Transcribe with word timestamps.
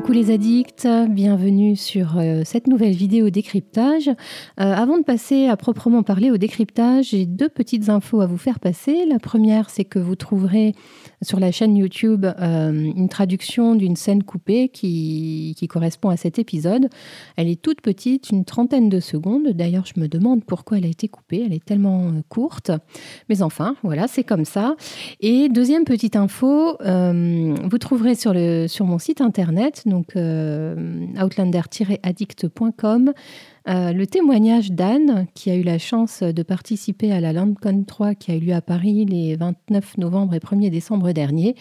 Coucou 0.00 0.12
les 0.12 0.30
addicts, 0.30 0.88
bienvenue 1.10 1.76
sur 1.76 2.16
euh, 2.16 2.40
cette 2.46 2.68
nouvelle 2.68 2.94
vidéo 2.94 3.28
décryptage. 3.28 4.08
Euh, 4.08 4.14
avant 4.56 4.96
de 4.96 5.02
passer 5.02 5.46
à 5.46 5.58
proprement 5.58 6.02
parler 6.02 6.30
au 6.30 6.38
décryptage, 6.38 7.10
j'ai 7.10 7.26
deux 7.26 7.50
petites 7.50 7.90
infos 7.90 8.22
à 8.22 8.26
vous 8.26 8.38
faire 8.38 8.60
passer. 8.60 9.04
La 9.06 9.18
première, 9.18 9.68
c'est 9.68 9.84
que 9.84 9.98
vous 9.98 10.16
trouverez 10.16 10.74
sur 11.20 11.38
la 11.38 11.52
chaîne 11.52 11.76
YouTube 11.76 12.24
euh, 12.24 12.70
une 12.72 13.10
traduction 13.10 13.74
d'une 13.74 13.94
scène 13.94 14.22
coupée 14.22 14.70
qui, 14.70 15.54
qui, 15.58 15.68
correspond 15.68 16.08
à 16.08 16.16
cet 16.16 16.38
épisode. 16.38 16.88
Elle 17.36 17.48
est 17.48 17.60
toute 17.60 17.82
petite, 17.82 18.30
une 18.30 18.46
trentaine 18.46 18.88
de 18.88 19.00
secondes. 19.00 19.48
D'ailleurs, 19.48 19.84
je 19.84 20.00
me 20.00 20.08
demande 20.08 20.46
pourquoi 20.46 20.78
elle 20.78 20.86
a 20.86 20.88
été 20.88 21.08
coupée. 21.08 21.42
Elle 21.44 21.52
est 21.52 21.62
tellement 21.62 22.10
courte. 22.30 22.70
Mais 23.28 23.42
enfin, 23.42 23.76
voilà, 23.82 24.08
c'est 24.08 24.24
comme 24.24 24.46
ça. 24.46 24.76
Et 25.20 25.50
deuxième 25.50 25.84
petite 25.84 26.16
info, 26.16 26.78
vous 26.80 27.78
trouverez 27.78 28.14
sur, 28.14 28.32
le, 28.32 28.66
sur 28.66 28.86
mon 28.86 28.98
site 28.98 29.20
internet, 29.20 29.82
donc 29.90 30.16
outlander-addict.com, 30.16 33.12
euh, 33.68 33.92
le 33.92 34.06
témoignage 34.06 34.72
d'Anne, 34.72 35.26
qui 35.34 35.50
a 35.50 35.54
eu 35.54 35.62
la 35.62 35.78
chance 35.78 36.22
de 36.22 36.42
participer 36.42 37.12
à 37.12 37.20
la 37.20 37.32
LandCon 37.32 37.84
3 37.84 38.14
qui 38.14 38.32
a 38.32 38.34
eu 38.34 38.40
lieu 38.40 38.54
à 38.54 38.62
Paris 38.62 39.04
les 39.04 39.36
29 39.36 39.98
novembre 39.98 40.34
et 40.34 40.38
1er 40.38 40.70
décembre 40.70 41.12
dernier. 41.12 41.54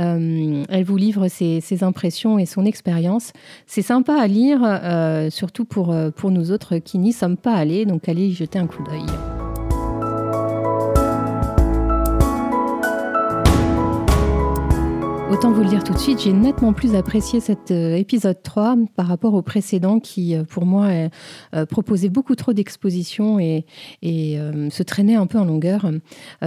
Euh, 0.00 0.64
elle 0.68 0.84
vous 0.84 0.96
livre 0.96 1.28
ses, 1.28 1.62
impressions 1.82 2.38
et 2.38 2.46
son 2.46 2.64
expérience. 2.64 3.32
C'est 3.66 3.82
sympa 3.82 4.14
à 4.14 4.26
lire, 4.26 4.60
euh, 4.64 5.30
surtout 5.30 5.64
pour, 5.64 5.94
pour 6.16 6.30
nous 6.30 6.50
autres 6.50 6.78
qui 6.78 6.98
n'y 6.98 7.12
sommes 7.12 7.36
pas 7.36 7.54
allés, 7.54 7.86
donc 7.86 8.08
allez 8.08 8.26
y 8.26 8.32
jeter 8.32 8.58
un 8.58 8.66
coup 8.66 8.82
d'œil. 8.84 9.37
Autant 15.30 15.52
vous 15.52 15.62
le 15.62 15.68
dire 15.68 15.84
tout 15.84 15.92
de 15.92 15.98
suite, 15.98 16.22
j'ai 16.22 16.32
nettement 16.32 16.72
plus 16.72 16.94
apprécié 16.94 17.40
cet 17.40 17.70
euh, 17.70 17.94
épisode 17.96 18.42
3 18.42 18.76
par 18.96 19.06
rapport 19.06 19.34
au 19.34 19.42
précédent 19.42 20.00
qui, 20.00 20.34
euh, 20.34 20.42
pour 20.42 20.64
moi, 20.64 20.86
euh, 21.54 21.66
proposait 21.66 22.08
beaucoup 22.08 22.34
trop 22.34 22.54
d'exposition 22.54 23.38
et, 23.38 23.66
se 24.02 24.82
traînait 24.82 25.16
un 25.16 25.26
peu 25.26 25.38
en 25.38 25.44
longueur. 25.44 25.90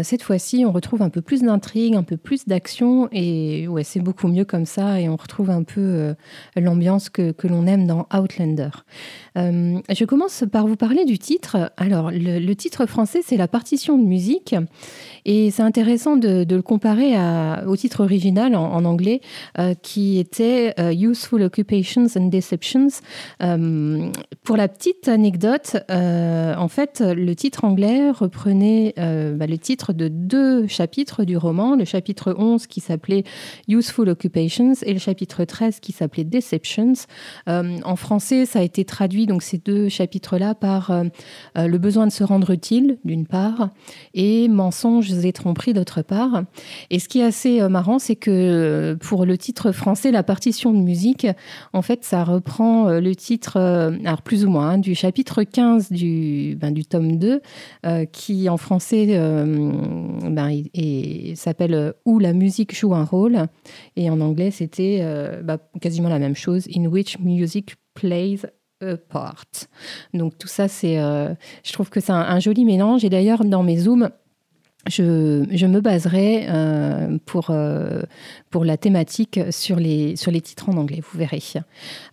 cette 0.02 0.24
fois-ci, 0.24 0.64
on 0.66 0.72
retrouve 0.72 1.02
un 1.04 1.10
peu 1.10 1.22
plus 1.22 1.42
d'intrigue, 1.44 1.96
un 1.96 2.04
peu 2.04 2.18
plus 2.18 2.46
d'action 2.46 3.08
et 3.12 3.68
ouais, 3.68 3.84
c'est 3.84 4.00
beaucoup 4.00 4.28
mieux 4.28 4.46
comme 4.46 4.66
ça 4.66 5.00
et 5.00 5.08
on 5.10 5.16
retrouve 5.16 5.50
un 5.50 5.64
peu 5.64 6.16
l'ambiance 6.56 7.10
que, 7.10 7.34
l'on 7.44 7.68
aime 7.68 7.86
dans 7.86 8.08
Outlander. 8.14 8.70
je 9.36 10.06
commence 10.06 10.44
par 10.52 10.68
vous 10.68 10.76
parler 10.76 11.06
du 11.06 11.20
titre. 11.20 11.72
Alors, 11.78 12.12
le, 12.12 12.54
titre 12.54 12.86
français, 12.86 13.22
c'est 13.24 13.38
la 13.38 13.48
partition 13.48 13.98
de 13.98 14.06
musique 14.06 14.56
et 15.26 15.52
c'est 15.52 15.64
intéressant 15.64 16.18
de, 16.18 16.46
le 16.50 16.62
comparer 16.62 17.16
au 17.66 17.76
titre 17.76 18.04
original 18.04 18.56
en 18.72 18.86
anglais, 18.86 19.22
euh, 19.60 19.74
qui 19.82 20.20
était 20.20 20.74
euh, 20.80 20.94
Useful 20.94 21.44
Occupations 21.44 22.08
and 22.16 22.28
Deceptions. 22.28 22.88
Euh, 23.44 24.10
pour 24.44 24.58
la 24.58 24.68
petite 24.68 25.08
anecdote, 25.08 25.78
en 25.90 26.68
fait, 26.68 27.02
le 27.02 27.36
titre 27.36 27.64
anglais 27.64 28.10
reprenait 28.12 28.94
bah, 28.98 29.46
le 29.46 29.58
titre 29.58 29.94
de 29.94 30.08
deux 30.08 30.68
chapitres 30.68 31.24
du 31.24 31.38
roman, 31.38 31.76
le 31.76 31.86
chapitre 31.86 32.34
11 32.38 32.68
qui 32.68 32.80
s'appelait 32.80 33.24
Useful 33.68 34.10
Occupations 34.10 34.74
et 34.84 34.94
le 34.94 35.00
chapitre 35.00 35.44
13 35.44 35.80
qui 35.80 35.92
s'appelait 35.92 36.24
Deceptions. 36.24 36.94
en 37.48 37.96
français, 37.96 38.46
ça 38.46 38.60
a 38.60 38.62
été 38.64 38.84
traduit, 38.84 39.28
donc 39.28 39.44
ces 39.44 39.58
deux 39.58 39.90
chapitres-là, 39.90 40.56
par 40.56 40.92
le 41.56 41.78
besoin 41.78 42.08
de 42.08 42.12
se 42.12 42.24
rendre 42.24 42.50
utile, 42.52 42.98
d'une 43.06 43.28
part, 43.28 43.70
et 44.14 44.48
mensonges 44.48 45.12
et 45.26 45.34
tromperies, 45.34 45.74
d'autre 45.74 46.02
part. 46.02 46.44
Et 46.90 47.00
ce 47.00 47.08
qui 47.08 47.20
est 47.20 47.26
assez 47.26 47.62
marrant, 47.70 48.00
c'est 48.00 48.16
que 48.16 48.61
euh, 48.62 48.96
pour 48.96 49.26
le 49.26 49.38
titre 49.38 49.72
français, 49.72 50.12
la 50.12 50.24
partition 50.24 50.74
de 50.74 50.80
musique, 50.80 51.28
en 51.74 51.82
fait, 51.82 52.04
ça 52.04 52.24
reprend 52.24 52.88
euh, 52.88 53.00
le 53.00 53.16
titre, 53.16 53.58
euh, 53.58 53.92
alors 54.06 54.22
plus 54.22 54.46
ou 54.46 54.50
moins, 54.50 54.72
hein, 54.72 54.78
du 54.78 54.96
chapitre 54.96 55.44
15 55.44 55.92
du, 55.92 56.58
ben, 56.60 56.72
du 56.72 56.86
tome 56.86 57.18
2, 57.18 57.42
qui 58.12 58.50
en 58.50 58.58
français 58.58 59.18
ben, 60.30 60.64
s'appelle 61.36 61.94
Où 62.06 62.20
la 62.20 62.34
musique 62.34 62.76
joue 62.76 62.94
un 62.94 63.04
rôle. 63.04 63.48
Et 63.96 64.10
en 64.10 64.22
anglais, 64.22 64.52
c'était 64.52 65.04
bah, 65.44 65.58
quasiment 65.82 66.10
la 66.10 66.20
même 66.20 66.36
chose, 66.36 66.68
In 66.76 66.86
which 66.86 67.20
music 67.20 67.76
plays 67.94 68.40
a 68.82 68.98
part. 68.98 69.44
Donc 70.14 70.38
tout 70.38 70.48
ça, 70.48 70.68
c'est, 70.68 70.96
je 70.98 71.74
trouve 71.74 71.90
que 71.90 72.00
c'est 72.00 72.12
un, 72.12 72.40
joli 72.40 72.66
mélange. 72.66 73.04
Et 73.04 73.10
d'ailleurs, 73.10 73.44
dans 73.44 73.64
mes 73.64 73.78
zooms, 73.78 74.10
je, 74.90 75.46
je, 75.52 75.66
me 75.68 75.80
baserai 75.80 76.46
euh, 76.50 77.18
pour, 77.26 77.48
euh, 77.50 78.02
pour 78.50 78.66
la 78.66 78.78
thématique 78.78 79.40
sur 79.52 79.78
les, 79.78 80.16
sur 80.16 80.32
les 80.32 80.42
titres 80.42 80.70
en 80.70 80.78
anglais, 80.78 81.02
vous 81.02 81.20
verrez. 81.20 81.42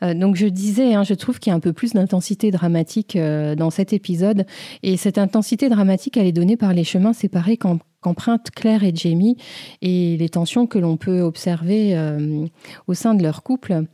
Euh, 0.02 0.14
donc 0.14 0.36
je 0.36 0.46
disais, 0.46 0.94
hein, 0.94 1.02
je 1.02 1.14
trouve 1.14 1.38
qu'il 1.38 1.50
y 1.50 1.54
a 1.54 1.56
un 1.56 1.60
peu 1.60 1.72
plus 1.72 1.92
d'intensité 1.92 2.50
dramatique 2.50 3.16
dans 3.16 3.70
cet 3.70 3.92
épisode, 3.92 4.44
et 4.82 4.96
cette 4.96 5.18
intensité 5.18 5.68
dramatique, 5.68 6.16
elle 6.16 6.26
est 6.26 6.32
donnée 6.32 6.56
par 6.56 6.72
les 6.72 6.84
chemins 6.84 7.12
séparés 7.12 7.56
quand 7.56 7.78
qu'empruntent 8.00 8.50
Claire 8.50 8.84
et 8.84 8.92
Jamie 8.94 9.36
et 9.82 10.16
les 10.16 10.28
tensions 10.28 10.66
que 10.66 10.78
l'on 10.78 10.96
peut 10.96 11.20
observer 11.20 11.96
euh, 11.96 12.46
au 12.86 12.94
sein 12.94 13.14
de 13.14 13.22
leur 13.22 13.42
couple. 13.42 13.84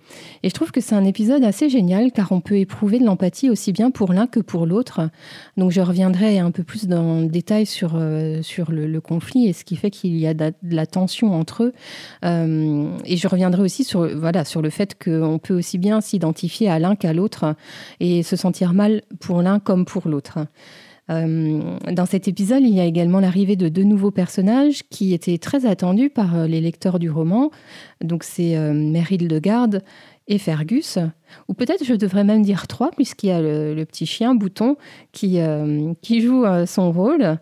Et 0.42 0.48
je 0.48 0.54
trouve 0.54 0.72
que 0.72 0.80
c'est 0.80 0.94
un 0.94 1.04
épisode 1.04 1.44
assez 1.44 1.70
génial 1.70 2.12
car 2.12 2.32
on 2.32 2.40
peut 2.40 2.58
éprouver 2.58 2.98
de 2.98 3.04
l'empathie 3.04 3.50
aussi 3.50 3.72
bien 3.72 3.90
pour 3.90 4.12
l'un 4.12 4.26
que 4.26 4.40
pour 4.40 4.66
l'autre. 4.66 5.08
Donc 5.56 5.70
je 5.70 5.80
reviendrai 5.80 6.38
un 6.38 6.50
peu 6.50 6.62
plus 6.62 6.86
dans 6.86 7.20
le 7.20 7.28
détail 7.28 7.66
sur, 7.66 7.92
euh, 7.94 8.42
sur 8.42 8.70
le, 8.70 9.00
conflit 9.00 9.48
et 9.48 9.52
ce 9.52 9.64
qui 9.64 9.76
fait 9.76 9.90
qu'il 9.90 10.16
y 10.16 10.26
a 10.26 10.34
de, 10.34 10.52
la 10.62 10.86
tension 10.86 11.34
entre 11.34 11.64
eux. 11.64 11.72
Euh, 12.24 12.88
et 13.04 13.16
je 13.16 13.28
reviendrai 13.28 13.62
aussi 13.62 13.84
sur, 13.84 14.06
voilà, 14.16 14.44
sur 14.44 14.62
le 14.62 14.70
fait 14.70 14.96
qu'on 15.02 15.38
peut 15.38 15.54
aussi 15.54 15.78
bien 15.78 16.00
s'identifier 16.00 16.68
à 16.70 16.78
l'un 16.78 16.94
qu'à 16.94 17.12
l'autre 17.12 17.54
et 18.00 18.22
se 18.22 18.36
sentir 18.36 18.72
mal 18.72 19.02
pour 19.20 19.42
l'un 19.42 19.58
comme 19.58 19.84
pour 19.84 20.08
l'autre. 20.08 20.38
Euh, 21.10 21.78
dans 21.92 22.06
cet 22.06 22.28
épisode, 22.28 22.62
il 22.62 22.74
y 22.74 22.80
a 22.80 22.84
également 22.84 23.20
l'arrivée 23.20 23.56
de 23.56 23.68
deux 23.68 23.82
nouveaux 23.82 24.10
personnages 24.10 24.82
qui 24.88 25.12
étaient 25.12 25.38
très 25.38 25.66
attendus 25.66 26.10
par 26.10 26.36
euh, 26.36 26.46
les 26.46 26.60
lecteurs 26.60 26.98
du 26.98 27.10
roman. 27.10 27.50
Donc 28.00 28.24
c'est 28.24 28.56
euh, 28.56 28.72
Meryl 28.72 29.28
de 29.28 29.38
Garde 29.38 29.82
et 30.26 30.38
Fergus, 30.38 30.98
ou 31.48 31.54
peut-être 31.54 31.84
je 31.84 31.92
devrais 31.94 32.24
même 32.24 32.42
dire 32.42 32.66
trois, 32.66 32.90
puisqu'il 32.92 33.26
y 33.26 33.32
a 33.32 33.42
le, 33.42 33.84
petit 33.84 34.06
chien 34.06 34.34
Bouton 34.34 34.76
qui, 35.12 35.38
qui 36.00 36.22
joue 36.22 36.46
son 36.64 36.92
rôle. 36.92 37.38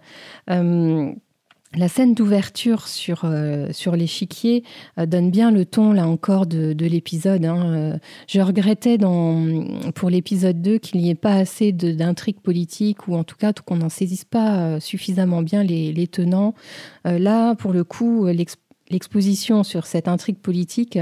La 1.74 1.88
scène 1.88 2.12
d'ouverture 2.12 2.86
sur, 2.86 3.22
euh, 3.24 3.68
sur 3.72 3.96
l'échiquier 3.96 4.62
euh, 4.98 5.06
donne 5.06 5.30
bien 5.30 5.50
le 5.50 5.64
ton, 5.64 5.92
là 5.92 6.06
encore, 6.06 6.44
de, 6.46 6.74
de 6.74 6.86
l'épisode. 6.86 7.46
Hein. 7.46 7.62
Euh, 7.64 7.98
je 8.28 8.40
regrettais 8.40 8.98
dans, 8.98 9.42
pour 9.94 10.10
l'épisode 10.10 10.60
2 10.60 10.76
qu'il 10.76 11.00
n'y 11.00 11.08
ait 11.08 11.14
pas 11.14 11.32
assez 11.32 11.72
d'intrigues 11.72 12.40
politiques, 12.40 13.08
ou 13.08 13.16
en 13.16 13.24
tout 13.24 13.36
cas 13.36 13.54
qu'on 13.54 13.76
n'en 13.76 13.88
saisisse 13.88 14.26
pas 14.26 14.80
suffisamment 14.80 15.40
bien 15.40 15.62
les, 15.62 15.92
les 15.92 16.06
tenants. 16.06 16.54
là, 17.04 17.54
pour 17.54 17.72
le 17.72 17.84
coup, 17.84 18.26
l'exposition 18.90 19.62
sur 19.62 19.86
cette 19.86 20.08
intrigue 20.08 20.38
politique 20.38 20.98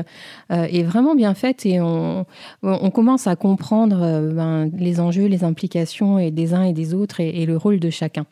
est 0.51 0.83
vraiment 0.83 1.15
bien 1.15 1.35
faite 1.35 1.67
et 1.67 1.81
on, 1.81 2.27
on 2.63 2.91
commence 2.91 3.27
à 3.27 3.37
comprendre 3.37 4.33
ben, 4.33 4.71
les 4.77 5.01
enjeux, 5.01 5.27
les 5.27 5.45
implications 5.45 6.19
et 6.19 6.31
des 6.31 6.55
uns 6.55 6.65
et 6.65 6.73
des 6.73 6.95
autres 6.95 7.21
et 7.21 7.47
le 7.47 7.57
rôle 7.57 7.81
de 7.81 7.91
chacun. 7.91 8.27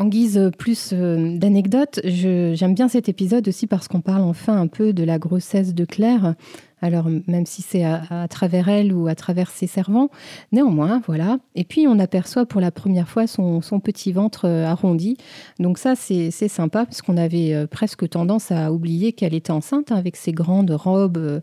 En 0.00 0.06
guise 0.06 0.50
plus 0.56 0.94
euh, 0.94 1.36
d'anecdotes, 1.36 2.00
j'aime 2.04 2.72
bien 2.72 2.88
cet 2.88 3.10
épisode 3.10 3.46
aussi 3.46 3.66
parce 3.66 3.86
qu'on 3.86 4.00
parle 4.00 4.22
enfin 4.22 4.58
un 4.58 4.66
peu 4.66 4.94
de 4.94 5.04
la 5.04 5.18
grossesse 5.18 5.74
de 5.74 5.84
Claire, 5.84 6.36
alors 6.82 7.06
même 7.26 7.46
si 7.46 7.62
c'est 7.62 7.84
à, 7.84 8.26
travers 8.28 8.68
elle 8.68 8.92
ou 8.92 9.08
à 9.08 9.14
travers 9.14 9.50
ses 9.50 9.66
servants, 9.66 10.10
néanmoins, 10.52 11.02
voilà. 11.06 11.38
Et 11.54 11.64
puis 11.64 11.86
on 11.86 11.98
aperçoit 11.98 12.46
pour 12.46 12.60
la 12.60 12.70
première 12.70 13.08
fois 13.08 13.26
son, 13.26 13.60
petit 13.82 14.12
ventre 14.12 14.46
euh, 14.46 14.66
arrondi. 14.66 15.16
Donc 15.58 15.78
ça, 15.78 15.94
c'est 15.96 16.30
sympa 16.30 16.84
parce 16.84 17.02
qu'on 17.02 17.16
avait 17.16 17.54
euh, 17.54 17.66
presque 17.66 18.08
tendance 18.08 18.50
à 18.50 18.72
oublier 18.72 19.12
qu'elle 19.12 19.34
était 19.34 19.50
enceinte 19.50 19.92
hein, 19.92 19.96
avec 19.96 20.16
ses 20.16 20.32
grandes 20.32 20.70
robes 20.70 21.18
euh, 21.18 21.40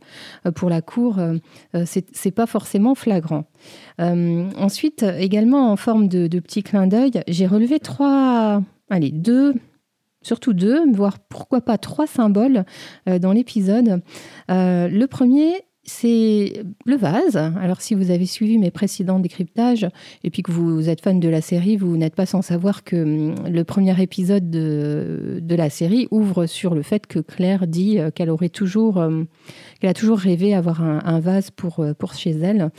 pour 0.55 0.69
la 0.69 0.81
cour. 0.81 1.19
C'est 1.85 2.31
pas 2.31 2.45
forcément 2.45 2.95
flagrant. 2.95 3.45
ensuite, 3.99 5.03
également 5.17 5.71
en 5.71 5.75
forme 5.75 6.07
de, 6.07 6.27
de 6.27 6.39
petit 6.39 6.63
clin 6.63 6.87
d'œil, 6.87 7.11
j'ai 7.27 7.47
relevé 7.47 7.79
trois, 7.79 8.61
allez, 8.89 9.11
deux 9.11 9.55
surtout 10.27 10.53
deux, 10.53 10.91
voire 10.91 11.17
pourquoi 11.19 11.61
pas 11.61 11.77
trois 11.77 12.05
symboles 12.05 12.65
euh, 13.07 13.17
dans 13.17 13.31
l'épisode. 13.31 14.03
Euh, 14.51 14.87
le 14.89 15.07
premier, 15.07 15.53
c'est 15.85 16.63
le 16.85 16.97
vase. 16.97 17.37
Alors, 17.37 17.79
si 17.79 17.95
vous 17.95 18.11
avez 18.11 18.25
suivi 18.25 18.57
mes 18.57 18.71
précédents 18.71 19.19
décryptages 19.19 19.87
et 20.25 20.29
puis 20.29 20.43
que 20.43 20.51
vous 20.51 20.89
êtes 20.89 20.99
fan 20.99 21.21
de 21.21 21.29
la 21.29 21.39
série, 21.39 21.77
vous 21.77 21.95
n'êtes 21.95 22.13
pas 22.13 22.25
sans 22.25 22.41
savoir 22.41 22.83
que 22.83 22.97
hum, 22.97 23.35
le 23.49 23.63
premier 23.63 23.99
épisode 24.01 24.49
de, 24.49 25.41
la 25.49 25.69
série 25.69 26.09
ouvre 26.11 26.45
sur 26.45 26.75
le 26.75 26.81
fait 26.81 27.07
que 27.07 27.19
Claire 27.19 27.67
dit 27.67 27.99
euh, 27.99 28.11
qu'elle 28.11 28.29
aurait 28.29 28.49
toujours, 28.49 28.97
hum, 28.97 29.27
qu'elle 29.79 29.89
a 29.89 29.93
toujours 29.93 30.19
rêvé 30.19 30.53
avoir 30.53 30.83
un, 30.83 31.19
vase 31.21 31.51
pour, 31.51 31.83
pour 31.97 32.13
chez 32.13 32.31
elle. 32.31 32.69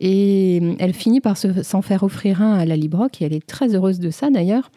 Et 0.00 0.58
hum, 0.62 0.76
elle 0.78 0.94
finit 0.94 1.20
par 1.20 1.36
s'en 1.36 1.82
faire 1.82 2.02
offrir 2.02 2.40
un 2.40 2.54
à 2.54 2.64
la 2.64 2.76
Librock 2.76 3.20
et 3.20 3.26
elle 3.26 3.34
est 3.34 3.46
très 3.46 3.74
heureuse 3.74 4.00
de 4.00 4.08
ça 4.08 4.30
d'ailleurs. 4.30 4.70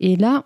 Et 0.00 0.16
là, 0.16 0.44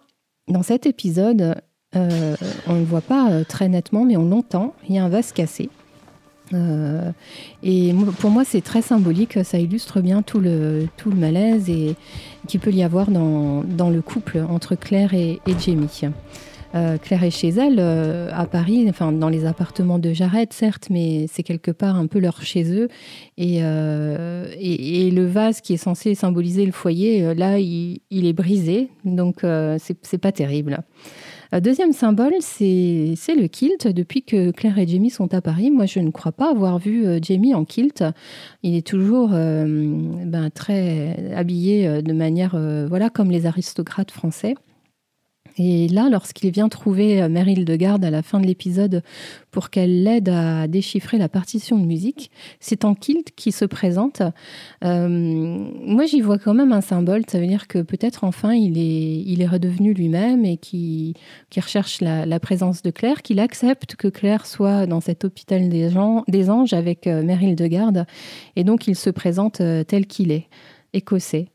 dans 0.49 0.63
cet 0.63 0.87
épisode, 0.87 1.55
euh, 1.97 2.37
on 2.67 2.75
ne 2.75 2.79
le 2.81 2.85
voit 2.85 3.01
pas 3.01 3.31
euh, 3.31 3.45
très 3.45 3.69
nettement, 3.69 4.05
mais 4.05 4.17
on 4.17 4.29
l'entend. 4.29 4.75
Il 4.89 4.95
y 4.95 4.99
a 4.99 5.05
un 5.05 5.09
vase 5.09 5.33
cassé. 5.33 5.71
et 7.63 7.95
pour 8.21 8.31
moi, 8.31 8.45
c'est 8.45 8.63
très 8.63 8.83
symbolique. 8.83 9.39
Ça 9.45 9.59
illustre 9.59 10.01
bien 10.01 10.23
tout 10.23 10.41
le, 10.41 10.89
tout 10.97 11.11
le 11.11 11.17
malaise 11.17 11.71
qu'il 12.47 12.61
peut 12.61 12.73
y 12.73 12.83
avoir 12.83 13.11
dans, 13.11 13.63
dans, 13.65 13.91
le 13.91 14.01
couple 14.01 14.45
entre 14.49 14.75
Claire 14.75 15.13
et 15.13 15.41
Jamie. 15.59 16.11
Euh, 16.75 16.99
Claire 16.99 17.25
est 17.25 17.31
chez 17.31 17.49
elle 17.49 17.77
euh, 17.79 18.31
à 18.33 18.47
Paris, 18.47 18.87
enfin 18.89 19.13
dans 19.13 19.29
les 19.29 19.47
appartements 19.47 19.99
de 19.99 20.13
Jared, 20.13 20.53
certes, 20.53 20.89
mais 20.91 21.27
c'est 21.29 21.43
quelque 21.43 21.71
part 21.71 21.97
un 21.97 22.07
peu 22.07 22.19
leur 22.19 22.43
chez 22.43 22.71
eux. 22.73 22.89
Et, 23.37 23.59
euh, 23.63 24.47
le 24.59 25.27
vase 25.27 25.61
qui 25.61 25.75
est 25.75 25.79
censé 25.79 26.15
symboliser 26.15 26.67
le 26.67 26.73
foyer, 26.73 27.35
là, 27.35 27.59
il, 27.59 28.01
est 28.11 28.33
brisé, 28.33 28.89
donc 29.05 29.45
c'est 29.79 30.19
pas 30.19 30.33
terrible. 30.33 30.81
Deuxième 31.61 31.93
symbole, 31.93 32.35
c'est 32.41 33.17
le 33.29 33.47
kilt. 33.47 33.89
Depuis 33.89 34.23
que 34.23 34.51
Claire 34.51 34.79
et 34.79 34.87
Jamie 34.87 35.11
sont 35.11 35.33
à 35.35 35.41
Paris, 35.41 35.71
moi 35.71 35.87
je 35.87 35.99
ne 36.01 36.11
crois 36.11 36.33
pas 36.33 36.51
avoir 36.51 36.79
vu 36.79 37.07
Jamie 37.23 37.55
en 37.55 37.65
kilt. 37.65 38.05
Il 38.63 38.77
est 38.77 38.87
toujours 38.87 39.31
ben, 39.31 40.51
très 40.55 41.33
habillé 41.35 42.03
de 42.03 42.13
manière, 42.13 42.57
voilà, 42.89 43.11
comme 43.11 43.31
les 43.31 43.47
aristocrates 43.47 44.11
français. 44.11 44.55
Et 45.59 45.89
là, 45.89 46.09
lorsqu'il 46.11 46.51
vient 46.51 46.69
trouver 46.69 47.21
euh, 47.21 47.29
Meryl 47.29 47.65
de 47.65 47.77
Garde 47.77 48.05
à 48.05 48.11
la 48.11 48.23
fin 48.23 48.41
de 48.41 48.47
l'épisode 48.47 49.03
pour 49.51 49.71
qu'elle 49.71 50.05
l'aide 50.05 50.29
à 50.29 50.69
déchiffrer 50.69 51.19
la 51.19 51.29
partition 51.29 51.79
de 51.79 51.85
musique, 51.85 52.31
c'est 52.61 52.85
en 52.85 52.95
kilt 52.95 53.33
qui 53.35 53.51
se 53.51 53.65
présente. 53.65 54.23
Euh, 54.85 55.09
moi, 55.09 56.07
j'y 56.07 56.21
vois 56.21 56.39
quand 56.39 56.55
même 56.55 56.73
un 56.73 56.81
symbole. 56.81 57.23
Ça 57.29 57.41
veut 57.41 57.47
dire 57.47 57.67
que 57.67 57.81
peut-être 57.81 58.25
enfin 58.25 58.55
il 58.55 58.79
est, 58.79 59.23
il 59.27 59.43
est 59.43 59.47
redevenu 59.47 59.95
lui-même 59.95 60.45
et 60.45 60.57
qui, 60.57 61.15
recherche 61.57 62.01
la, 62.01 62.39
présence 62.39 62.83
de 62.83 62.91
Claire, 62.93 63.23
qu'il 63.23 63.41
accepte 63.41 63.97
que 63.97 64.07
Claire 64.07 64.47
soit 64.47 64.87
dans 64.87 65.01
cet 65.01 65.25
hôpital 65.25 65.69
des, 65.69 65.91
gens, 65.91 66.23
des 66.29 66.51
anges 66.51 66.73
avec 66.73 67.09
euh, 67.09 67.25
Meryl 67.25 67.57
de 67.57 67.67
Garde. 67.67 68.07
Et 68.55 68.63
donc, 68.63 68.87
il 68.87 68.95
se 68.95 69.11
présente 69.11 69.61
tel 69.89 70.07
qu'il 70.07 70.31
est, 70.31 70.47
écossais. 70.93 71.49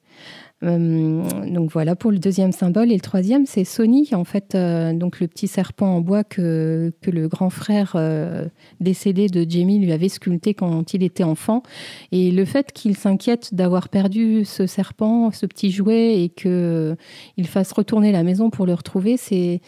Euh, 0.64 1.50
donc 1.50 1.72
voilà 1.72 1.96
pour 1.96 2.12
le 2.12 2.20
deuxième 2.20 2.52
symbole. 2.52 2.92
Et 2.92 2.96
le 2.96 3.02
troisième, 3.02 3.46
c'est 3.46 3.64
Sony, 3.64 4.10
en 4.14 4.24
fait, 4.24 4.56
euh, 4.56 4.94
donc 4.94 5.20
le 5.20 5.28
petit 5.28 5.48
serpent 5.48 5.88
en 5.88 6.02
bois 6.02 6.24
que, 6.24 6.94
que 7.02 7.12
le 7.12 7.28
grand 7.28 7.50
frère 7.50 7.94
euh, 7.96 8.48
décédé 8.80 9.28
de 9.28 9.50
Jamie 9.50 9.80
lui 9.80 9.92
avait 9.92 10.10
sculpté 10.10 10.54
quand 10.54 10.94
il 10.94 11.04
était 11.04 11.24
enfant. 11.24 11.64
Et 12.12 12.32
le 12.32 12.46
fait 12.46 12.72
qu'il 12.72 12.96
s'inquiète 12.96 13.54
d'avoir 13.54 13.90
perdu 13.90 14.46
ce 14.46 14.66
serpent, 14.66 15.32
ce 15.32 15.46
petit 15.46 15.72
jouet, 15.72 16.24
et 16.24 16.30
qu'il 16.30 17.48
fasse 17.48 17.72
retourner 17.72 18.12
la 18.12 18.24
maison 18.24 18.50
pour 18.50 18.66
le 18.66 18.74
retrouver, 18.74 19.18
c'est 19.18 19.62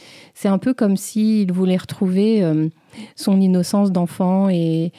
un 0.45 0.57
peu 0.57 0.73
comme 0.73 0.97
s'il 0.97 1.51
voulait 1.51 1.77
retrouver 1.77 2.43
son 3.15 3.39
innocence 3.39 3.91
d'enfant 3.91 4.49
et, 4.49 4.91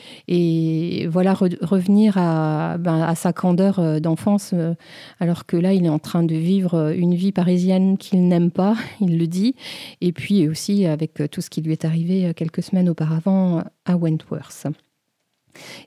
voilà 1.09 1.35
revenir 1.35 2.19
à, 2.19 2.77
ben, 2.79 3.03
à, 3.03 3.15
sa 3.15 3.33
candeur 3.33 3.79
euh, 3.79 4.01
d'enfance 4.01 4.51
euh, 4.53 4.75
alors 5.21 5.47
que 5.47 5.57
là 5.57 5.73
il 5.73 5.85
est 5.87 5.91
en 5.91 5.99
train 5.99 6.23
de 6.23 6.35
vivre 6.35 6.75
euh, 6.75 6.95
une 6.95 7.15
vie 7.15 7.33
parisienne 7.33 7.97
qu'il 7.99 8.29
n'aime 8.29 8.51
pas, 8.51 8.75
il 9.01 9.19
le 9.19 9.27
dit, 9.27 9.55
et 10.01 10.13
puis 10.13 10.49
aussi 10.49 10.87
avec 10.87 11.23
tout 11.31 11.41
ce 11.41 11.51
qui 11.51 11.63
lui 11.63 11.73
est 11.73 11.85
arrivé 11.85 12.33
quelques 12.35 12.63
semaines 12.63 12.89
auparavant 12.89 13.63
à 13.85 13.97
Wentworth. 13.97 14.67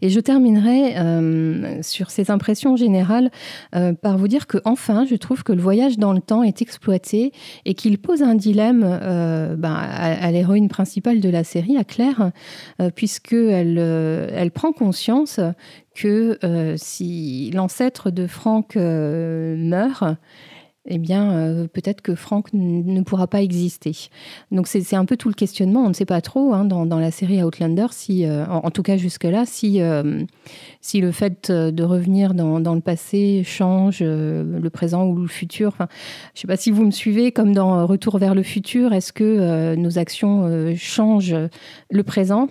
Et 0.02 0.10
je 0.10 0.20
terminerai 0.20 0.98
euh, 0.98 1.82
sur 1.82 2.10
ces 2.10 2.32
impressions 2.32 2.76
générales 2.76 3.32
euh, 3.76 3.94
par 3.94 4.18
vous 4.18 4.28
dire 4.28 4.48
que 4.48 4.58
enfin, 4.66 5.06
je 5.06 5.16
trouve 5.16 5.44
que 5.44 5.52
le 5.52 5.62
voyage 5.62 5.98
dans 5.98 6.14
le 6.14 6.22
temps 6.22 6.44
est 6.44 6.62
exploité 6.62 7.32
et 7.66 7.74
qu'il 7.74 7.98
pose 7.98 8.22
un 8.22 8.36
dilemme 8.36 8.84
euh, 8.86 9.56
ben, 9.56 9.74
à, 9.74 10.32
l'héroïne 10.32 10.70
principale 10.70 11.20
de 11.20 11.30
la 11.30 11.44
série, 11.44 11.78
à 11.78 11.84
Claire, 11.84 12.32
puisqu'elle 12.96 13.78
elle 13.78 14.52
prend 14.52 14.72
conscience 14.72 15.40
que 15.96 16.38
si 16.78 17.52
l'ancêtre 17.52 18.12
de 18.12 18.28
Franck 18.28 18.76
meurt, 18.76 20.04
eh 20.90 20.98
bien, 20.98 21.32
euh, 21.32 21.68
peut-être 21.68 22.02
que 22.02 22.16
Franck 22.16 22.48
ne 22.54 23.02
pourra 23.02 23.28
pas 23.28 23.44
exister. 23.44 24.10
Donc, 24.52 24.68
c'est 24.68 24.96
un 24.96 25.06
peu 25.06 25.16
tout 25.18 25.28
le 25.30 25.36
questionnement. 25.36 25.86
On 25.86 25.90
ne 25.90 25.94
sait 25.94 26.06
pas 26.06 26.22
trop 26.22 26.52
hein, 26.54 26.66
dans, 26.66 27.00
la 27.00 27.12
série 27.12 27.44
Outlander, 27.44 27.86
si, 27.92 28.26
euh, 28.26 28.48
en, 28.48 28.72
tout 28.72 28.82
cas 28.82 28.98
jusque-là, 28.98 29.46
si, 29.46 29.82
euh, 29.82 30.24
si 30.82 31.00
le 31.00 31.12
fait 31.12 31.52
de 31.52 31.84
revenir 31.84 32.34
dans, 32.34 32.74
le 32.74 32.82
passé 32.82 33.44
change 33.46 34.02
le 34.02 34.70
présent 34.70 35.06
ou 35.06 35.20
le 35.20 35.28
futur. 35.28 35.76
Je 35.78 35.84
ne 35.84 35.88
sais 36.34 36.48
pas 36.48 36.58
si 36.58 36.72
vous 36.72 36.84
me 36.84 36.92
suivez, 36.92 37.32
comme 37.32 37.54
dans 37.54 37.86
Retour 37.86 38.18
vers 38.18 38.34
le 38.34 38.42
futur, 38.44 38.94
est-ce 38.94 39.14
que 39.14 39.76
nos 39.76 40.00
actions 40.00 40.74
changent 40.76 41.36
le 41.90 42.04
présent? 42.04 42.48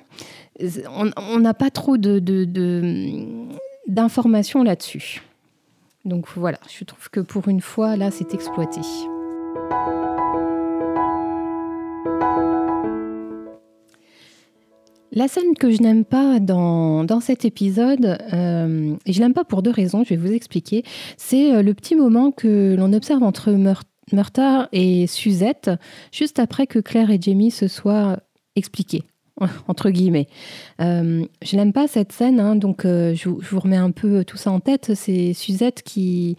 On 0.61 1.39
n'a 1.39 1.55
pas 1.55 1.71
trop 1.71 1.97
d'informations 1.97 4.59
de, 4.61 4.65
de, 4.65 4.69
là-dessus. 4.69 5.23
Donc 6.09 6.27
voilà, 6.35 6.59
je 6.69 6.85
trouve 6.85 7.11
que 7.11 7.21
pour 7.21 7.49
une 7.49 7.61
fois, 7.61 7.97
là, 7.97 8.11
c'est 8.11 8.33
exploité. 8.33 8.81
La 15.13 15.27
scène 15.27 15.55
que 15.59 15.71
je 15.71 15.83
n'aime 15.83 16.05
pas 16.05 16.39
dans, 16.39 17.21
cet 17.21 17.45
épisode, 17.45 18.19
euh, 18.33 18.95
et 19.05 19.13
je 19.13 19.21
l'aime 19.21 19.35
pas 19.35 19.45
pour 19.45 19.63
deux 19.63 19.71
raisons, 19.71 20.05
je 20.05 20.11
vais 20.11 20.17
vous 20.17 20.33
expliquer, 20.33 20.83
c'est 21.17 21.53
euh, 21.53 21.63
le 21.63 21.75
petit 21.75 21.97
moment 21.97 22.31
que 22.31 22.75
l'on 22.79 22.93
observe 22.93 23.23
entre 23.23 23.51
Murta 24.13 24.69
et 24.73 25.07
Suzette, 25.07 25.71
juste 26.13 26.39
après 26.39 26.67
que 26.67 26.79
Claire 26.79 27.11
et 27.11 27.19
Jamie 27.21 27.51
se 27.51 27.69
soient 27.69 28.19
expliqués. 28.55 29.03
entre 29.69 29.91
guillemets. 29.91 30.29
Euh, 30.81 31.25
je 31.43 31.57
n'aime 31.57 31.73
pas 31.73 31.87
cette 31.87 32.13
scène, 32.13 32.41
hein, 32.41 32.57
donc 32.57 32.85
euh, 32.85 33.15
je, 33.15 33.29
vous 33.29 33.61
remets 33.61 33.77
un 33.77 33.91
peu 33.91 34.25
tout 34.25 34.37
ça 34.37 34.51
en 34.51 34.61
tête. 34.61 34.93
C'est 34.95 35.33
Suzette 35.33 35.83
qui, 35.83 36.37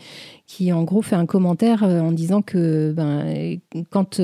qui, 0.48 0.72
en 0.72 0.84
gros, 0.84 1.02
fait 1.02 1.16
un 1.16 1.26
commentaire 1.26 1.84
euh, 1.84 2.00
en 2.00 2.12
disant 2.12 2.42
que 2.42 2.94
ben, 2.96 3.58
quand, 3.90 4.22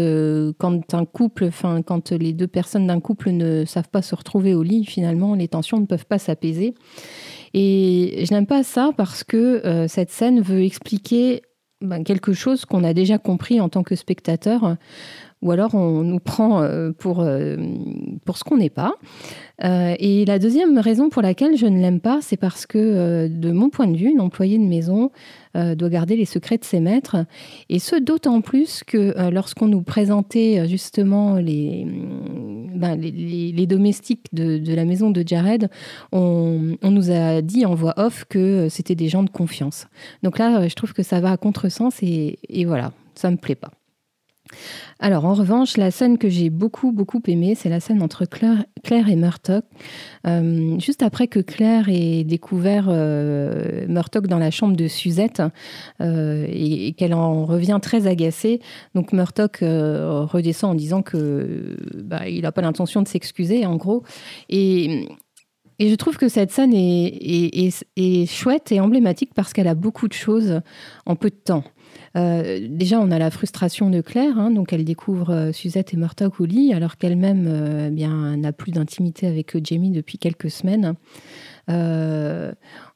quand 0.58 0.94
un 0.94 1.06
couple, 1.06 1.50
quand 1.86 2.12
les 2.12 2.34
deux 2.34 2.48
personnes 2.48 2.88
d'un 2.88 3.00
couple 3.00 3.32
ne 3.32 3.66
savent 3.66 3.90
pas 3.90 4.02
se 4.02 4.16
retrouver 4.16 4.54
au 4.54 4.64
lit, 4.64 4.86
finalement, 4.86 5.36
les 5.36 5.48
tensions 5.48 5.80
ne 5.80 5.86
peuvent 5.86 6.06
pas 6.06 6.20
s'apaiser. 6.20 6.76
Et 7.54 8.26
je 8.28 8.34
n'aime 8.34 8.48
pas 8.48 8.64
ça 8.64 8.92
parce 8.98 9.24
que 9.24 9.86
cette 9.88 10.12
scène 10.12 10.42
veut 10.42 10.64
expliquer 10.64 11.42
ben, 11.82 12.04
quelque 12.04 12.34
chose 12.34 12.66
qu'on 12.66 12.84
a 12.84 12.94
déjà 12.94 13.18
compris 13.18 13.62
en 13.62 13.70
tant 13.70 13.84
que 13.84 13.96
spectateur 13.96 14.76
ou 15.46 15.52
alors 15.52 15.76
on 15.76 16.02
nous 16.02 16.20
prend 16.20 16.64
euh, 16.64 16.92
pour, 16.92 17.20
euh, 17.20 17.56
pour 18.26 18.38
ce 18.38 18.44
qu'on 18.44 18.58
n'est 18.58 18.72
pas. 18.72 18.96
Euh, 19.64 19.94
et 20.00 20.26
la 20.26 20.40
deuxième 20.40 20.80
raison 20.80 21.10
pour 21.10 21.22
laquelle 21.22 21.56
je 21.56 21.68
ne 21.68 21.80
l'aime 21.80 22.00
pas, 22.00 22.20
c'est 22.22 22.36
parce 22.36 22.66
que, 22.66 23.28
de 23.28 23.52
mon 23.52 23.70
point 23.70 23.86
de 23.86 23.96
vue, 23.96 24.10
une 24.10 24.22
employée 24.22 24.58
de 24.58 24.64
maison 24.64 25.12
doit 25.54 25.88
garder 25.88 26.18
les 26.18 26.26
secrets 26.26 26.58
de 26.58 26.66
ses 26.66 26.82
maîtres. 26.82 27.16
Et 27.70 27.80
ce, 27.80 27.96
d'autant 27.96 28.42
plus 28.42 28.84
que 28.84 29.30
lorsqu'on 29.30 29.68
nous 29.68 29.84
présentait 29.84 30.68
justement 30.68 31.36
les, 31.36 31.88
ben, 32.76 33.00
les, 33.00 33.66
domestiques 33.66 34.26
de, 34.34 34.76
la 34.76 34.84
maison 34.84 35.12
de 35.12 35.24
Jared, 35.26 35.70
on, 36.12 36.76
nous 36.84 37.10
a 37.10 37.42
dit 37.42 37.66
en 37.66 37.74
voix 37.74 37.94
off 37.96 38.26
que 38.28 38.68
c'était 38.68 38.96
des 38.96 39.08
gens 39.08 39.24
de 39.24 39.30
confiance. 39.30 39.88
Donc 40.24 40.40
là, 40.40 40.68
je 40.68 40.76
trouve 40.76 40.92
que 40.92 41.04
ça 41.04 41.22
va 41.22 41.32
à 41.32 41.38
contresens 41.38 42.04
et, 42.04 42.38
et 42.50 42.66
voilà, 42.66 42.92
ça 43.14 43.32
me 43.32 43.38
plaît 43.38 43.56
pas. 43.56 43.72
Alors 45.00 45.26
en 45.26 45.34
revanche, 45.34 45.78
la 45.78 45.92
scène 45.92 46.18
que 46.18 46.30
j'ai 46.30 46.50
beaucoup 46.50 46.92
beaucoup 46.92 47.22
aimée, 47.28 47.56
c'est 47.56 47.70
la 47.70 47.80
scène 47.80 48.02
entre 48.02 48.26
Claire, 48.26 49.10
et 49.10 49.16
Murtock. 49.16 49.66
Euh, 50.26 50.80
juste 50.80 51.04
après 51.04 51.28
que 51.28 51.40
Claire 51.40 51.90
ait 51.90 52.24
découvert 52.24 52.86
euh, 52.88 53.86
dans 53.88 54.40
la 54.40 54.52
chambre 54.52 54.76
de 54.76 54.88
Suzette 54.88 55.42
euh, 56.02 56.46
et, 56.50 56.94
qu'elle 56.94 57.14
en 57.14 57.46
revient 57.46 57.80
très 57.82 58.08
agacée, 58.08 58.62
donc 58.94 59.12
Murtock 59.12 59.58
redescend 59.60 60.72
en 60.72 60.76
disant 60.76 61.02
que 61.02 61.76
bah, 61.96 62.28
il 62.30 62.42
n'a 62.42 62.52
pas 62.52 62.62
l'intention 62.62 63.02
de 63.02 63.08
s'excuser 63.08 63.66
en 63.66 63.76
gros 63.76 64.04
et 64.50 65.08
et 65.78 65.90
je 65.90 65.96
trouve 65.96 66.16
que 66.18 66.30
cette 66.30 66.52
scène 66.52 66.72
est 66.74 68.26
chouette 68.28 68.72
et 68.72 68.80
emblématique 68.80 69.34
parce 69.36 69.52
qu'elle 69.52 69.68
a 69.68 69.76
beaucoup 69.76 70.08
de 70.08 70.14
choses 70.14 70.62
en 71.06 71.18
peu 71.18 71.30
de 71.30 71.36
temps. 71.36 71.66
Euh, 72.16 72.66
déjà, 72.70 73.00
on 73.00 73.12
a 73.12 73.20
la 73.20 73.30
frustration 73.30 73.90
de 73.90 74.02
Claire, 74.02 74.38
hein, 74.38 74.52
donc 74.52 74.74
elle 74.74 74.86
découvre 74.86 75.32
euh, 75.32 75.52
Suzette 75.52 75.94
et 75.94 75.98
Murtock 75.98 76.40
au 76.40 76.46
lit, 76.46 76.74
alors 76.74 76.98
qu'elle-même 76.98 77.46
euh, 77.48 77.90
eh 77.96 78.38
n'a 78.38 78.52
plus 78.54 78.72
d'intimité 78.72 79.28
avec 79.28 79.58
Jamie 79.64 79.92
depuis 79.92 80.18
quelques 80.18 80.50
semaines. 80.50 80.96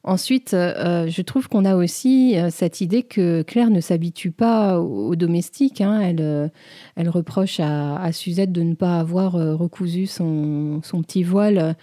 Ensuite, 0.02 0.50
je 0.52 1.22
trouve 1.22 1.48
qu'on 1.48 1.64
a 1.64 1.76
aussi 1.76 2.36
cette 2.50 2.80
idée 2.80 3.02
que 3.02 3.42
Claire 3.42 3.70
ne 3.70 3.80
s'habitue 3.80 4.30
pas 4.30 4.80
aux, 4.80 5.16
domestiques. 5.16 5.80
Hein. 5.80 6.00
Elle, 6.00 6.50
elle 6.96 7.08
reproche 7.08 7.60
à, 7.60 8.10
Suzette 8.12 8.52
de 8.52 8.62
ne 8.62 8.74
pas 8.74 8.98
avoir 8.98 9.32
recousu 9.32 10.06
son, 10.06 10.80
son 10.82 11.02
petit 11.02 11.22
voile 11.22 11.76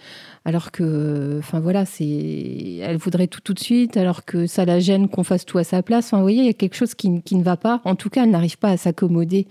alors 0.48 0.70
que, 0.70 1.36
enfin 1.40 1.60
voilà, 1.60 1.84
c'est, 1.84 2.78
elle 2.80 2.96
voudrait 2.96 3.26
tout 3.26 3.42
tout 3.42 3.52
de 3.52 3.58
suite, 3.58 3.98
alors 3.98 4.24
que 4.24 4.46
ça 4.46 4.64
la 4.64 4.80
gêne 4.80 5.08
qu'on 5.08 5.22
fasse 5.22 5.44
tout 5.44 5.58
à 5.58 5.64
sa 5.64 5.82
place. 5.82 6.12
Vous 6.12 6.22
voyez, 6.22 6.40
il 6.40 6.46
y 6.46 6.48
a 6.48 6.54
quelque 6.54 6.74
chose 6.74 6.94
qui, 6.94 7.10
ne 7.10 7.42
va 7.42 7.58
pas. 7.58 7.82
En 7.84 7.96
tout 7.96 8.08
cas, 8.08 8.24
elle 8.24 8.30
n'arrive 8.30 8.56
pas 8.56 8.70
à 8.70 8.76
s'accommoder 8.78 9.46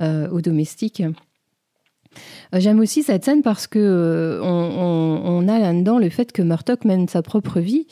euh, 0.00 0.26
aux 0.30 0.40
domestiques. 0.40 1.02
J'aime 2.52 2.80
aussi 2.80 3.02
cette 3.02 3.24
scène 3.24 3.42
parce 3.42 3.66
que 3.66 4.40
on, 4.42 5.48
a 5.48 5.58
là-dedans 5.58 5.98
le 5.98 6.08
fait 6.08 6.32
que 6.32 6.42
Murdoch 6.42 6.84
mène 6.84 7.08
sa 7.08 7.22
propre 7.22 7.60
vie, 7.60 7.86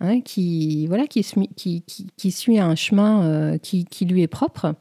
hein, 0.00 0.20
qui 0.20 0.86
voilà, 0.86 1.06
qui, 1.06 1.22
suit 1.22 2.58
un 2.58 2.74
chemin 2.74 3.58
qui, 3.62 3.84
qui, 3.84 4.04
lui 4.04 4.22
est 4.22 4.28
propre. 4.28 4.74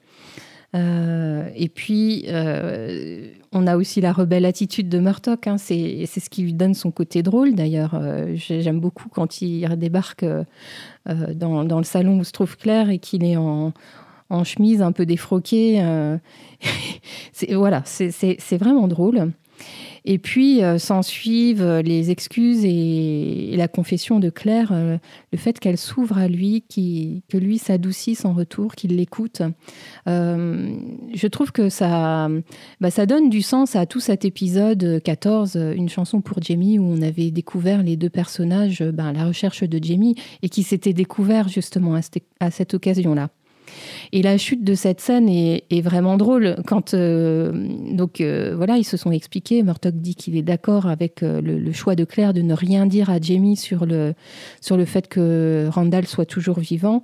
Euh, 0.76 1.50
et 1.56 1.68
puis, 1.68 2.26
euh, 2.28 3.32
on 3.52 3.66
a 3.66 3.76
aussi 3.76 4.02
la 4.02 4.14
rebelle 4.14 4.46
attitude 4.46 4.90
de 4.90 5.00
Murtock. 5.00 5.48
Hein, 5.48 5.58
c'est 5.58 6.06
ce 6.06 6.30
qui 6.30 6.44
lui 6.44 6.54
donne 6.54 6.74
son 6.74 6.92
côté 6.92 7.24
drôle. 7.24 7.56
D'ailleurs, 7.56 7.96
euh, 7.96 8.34
j'aime 8.36 8.80
beaucoup 8.80 9.10
quand 9.10 9.42
il 9.42 9.68
débarque 9.78 10.26
dans, 11.06 11.64
dans, 11.64 11.78
le 11.78 11.84
salon 11.84 12.20
où 12.20 12.24
se 12.24 12.32
trouve 12.32 12.56
Claire 12.58 12.90
et 12.90 13.00
qu'il 13.00 13.24
est 13.24 13.38
en, 13.38 13.74
en, 14.30 14.44
chemise 14.44 14.82
un 14.82 14.92
peu 14.92 15.06
défroquée. 15.06 15.82
voilà, 17.50 17.84
c'est 17.86 18.58
vraiment 18.58 18.88
drôle. 18.88 19.32
Et 20.06 20.18
puis 20.18 20.64
euh, 20.64 20.78
s'en 20.78 21.02
suivent 21.02 21.62
euh, 21.62 21.82
les 21.82 22.12
excuses 22.12 22.64
et, 22.66 23.54
la 23.56 23.68
confession 23.68 24.20
de 24.20 24.30
Claire, 24.30 24.70
euh, 24.72 24.98
le 25.34 25.38
fait 25.38 25.60
qu'elle 25.60 25.78
s'ouvre 25.78 26.18
à 26.18 26.28
lui, 26.28 26.64
que 26.70 27.38
lui 27.38 27.58
s'adoucisse 27.58 28.24
en 28.24 28.34
retour, 28.34 28.76
qu'il 28.76 28.96
l'écoute. 28.96 29.42
je 30.08 31.28
trouve 31.28 31.52
que 31.52 31.68
ça, 31.70 32.30
bah, 32.80 32.90
ça 32.90 33.06
donne 33.06 33.30
du 33.30 33.42
sens 33.42 33.76
à 33.76 33.86
tout 33.86 34.00
cet 34.00 34.24
épisode 34.24 35.02
14, 35.04 35.58
une 35.76 35.90
chanson 35.90 36.22
pour 36.22 36.42
Jamie, 36.42 36.80
où 36.80 36.84
on 36.84 37.02
avait 37.02 37.32
découvert 37.32 37.84
les 37.84 37.98
deux 37.98 38.10
personnages, 38.10 38.82
bah, 38.82 39.12
la 39.12 39.26
recherche 39.26 39.64
de 39.64 39.84
Jamie, 39.84 40.16
et 40.42 40.50
qui 40.50 40.64
s'étaient 40.64 40.94
découverts 40.94 41.50
justement 41.50 42.00
à 42.40 42.52
cette 42.52 42.74
occasion-là. 42.74 43.30
Et 44.12 44.22
la 44.22 44.38
chute 44.38 44.64
de 44.64 44.74
cette 44.74 45.02
scène 45.02 45.30
est, 45.30 45.82
vraiment 45.82 46.18
drôle. 46.18 46.58
Quand 46.66 46.94
euh, 46.94 47.52
donc 47.92 48.22
euh, 48.22 48.54
voilà, 48.56 48.78
ils 48.78 48.84
se 48.84 48.98
sont 48.98 49.12
expliqués. 49.12 49.64
Murdoch 49.64 49.96
dit 49.96 50.16
qu'il 50.16 50.36
est 50.36 50.42
d'accord 50.42 50.88
avec 50.88 51.24
euh, 51.24 51.42
le, 51.42 51.72
choix 51.72 51.96
de 51.96 52.04
Claire 52.04 52.34
de 52.34 52.42
ne 52.42 52.54
rien 52.54 52.86
dire 52.86 53.10
à 53.10 53.20
Jamie 53.20 53.56
sur 53.56 53.86
le 53.86 54.14
sur 54.62 54.78
le 54.78 54.86
fait 54.86 55.08
que 55.08 55.68
Randall 55.72 56.06
soit 56.06 56.26
toujours 56.26 56.60
vivant. 56.60 57.02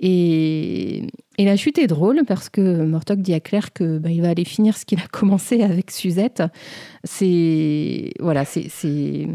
Et, 0.00 1.02
et 1.38 1.44
la 1.44 1.56
chute 1.56 1.78
est 1.78 1.86
drôle 1.86 2.22
parce 2.26 2.48
que 2.48 2.84
Murdoch 2.84 3.18
dit 3.18 3.34
à 3.34 3.40
Claire 3.40 3.72
que 3.72 3.98
ben, 3.98 4.10
il 4.10 4.22
va 4.22 4.30
aller 4.30 4.44
finir 4.44 4.76
ce 4.76 4.84
qu'il 4.84 5.00
a 5.00 5.06
commencé 5.10 5.62
avec 5.62 5.90
Suzette. 5.90 6.42
C'est 7.02 8.12
voilà, 8.20 8.44
c'est 8.44 9.28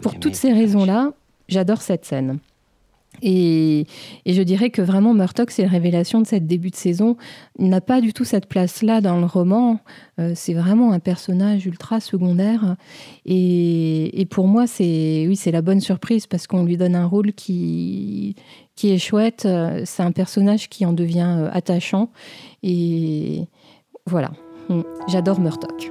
pour 0.00 0.18
toutes 0.18 0.36
ces 0.36 0.52
raisons-là, 0.52 1.12
j'adore 1.48 1.82
cette 1.82 2.04
scène. 2.04 2.38
Et, 3.26 3.86
je 4.26 4.42
dirais 4.42 4.68
que 4.68 4.82
vraiment 4.82 5.14
Murdoch, 5.14 5.50
c'est 5.50 5.62
la 5.62 5.68
révélation 5.68 6.20
de 6.20 6.26
cette 6.26 6.46
début 6.46 6.70
de 6.70 6.76
saison. 6.76 7.16
N'a 7.58 7.80
pas 7.80 8.02
du 8.02 8.12
tout 8.12 8.24
cette 8.24 8.46
place-là 8.46 9.00
dans 9.00 9.18
le 9.18 9.24
roman. 9.24 9.80
Euh, 10.20 10.32
c'est 10.34 10.52
vraiment 10.52 10.92
un 10.92 11.00
personnage 11.00 11.66
ultra 11.66 12.00
secondaire. 12.00 12.76
Et, 13.24 14.26
pour 14.30 14.46
moi, 14.46 14.66
c'est 14.66 15.24
oui, 15.26 15.36
c'est 15.36 15.52
la 15.52 15.62
bonne 15.62 15.80
surprise 15.80 16.26
parce 16.26 16.46
qu'on 16.46 16.64
lui 16.64 16.76
donne 16.76 16.94
un 16.94 17.06
rôle 17.06 17.32
qui, 17.32 18.36
qui 18.76 18.90
est 18.90 18.98
chouette. 18.98 19.48
C'est 19.84 20.02
un 20.02 20.12
personnage 20.12 20.68
qui 20.68 20.84
en 20.84 20.92
devient 20.92 21.36
euh, 21.38 21.48
attachant. 21.50 22.10
Et 22.62 23.46
voilà, 24.06 24.32
j'adore 25.08 25.40
Murdoch. 25.40 25.90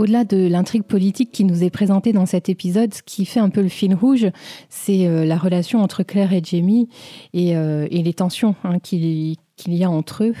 Au-delà 0.00 0.24
de 0.24 0.48
l'intrigue 0.48 0.84
politique 0.84 1.30
qui 1.30 1.44
nous 1.44 1.62
est 1.62 1.68
présentée 1.68 2.14
dans 2.14 2.24
cet 2.24 2.48
épisode, 2.48 2.94
ce 2.94 3.02
qui 3.02 3.26
fait 3.26 3.38
un 3.38 3.50
peu 3.50 3.60
le 3.60 3.68
fil 3.68 3.94
rouge, 3.94 4.28
c'est 4.70 5.06
euh, 5.06 5.26
la 5.26 5.36
relation 5.36 5.82
entre 5.82 6.04
Claire 6.04 6.32
et 6.32 6.40
Jamie 6.42 6.88
et, 7.34 7.54
euh, 7.54 7.86
les 7.86 8.14
tensions 8.14 8.54
hein, 8.64 8.78
qu'il 8.78 9.36
y 9.66 9.84
a 9.84 9.90
entre 9.90 10.24
eux. 10.24 10.34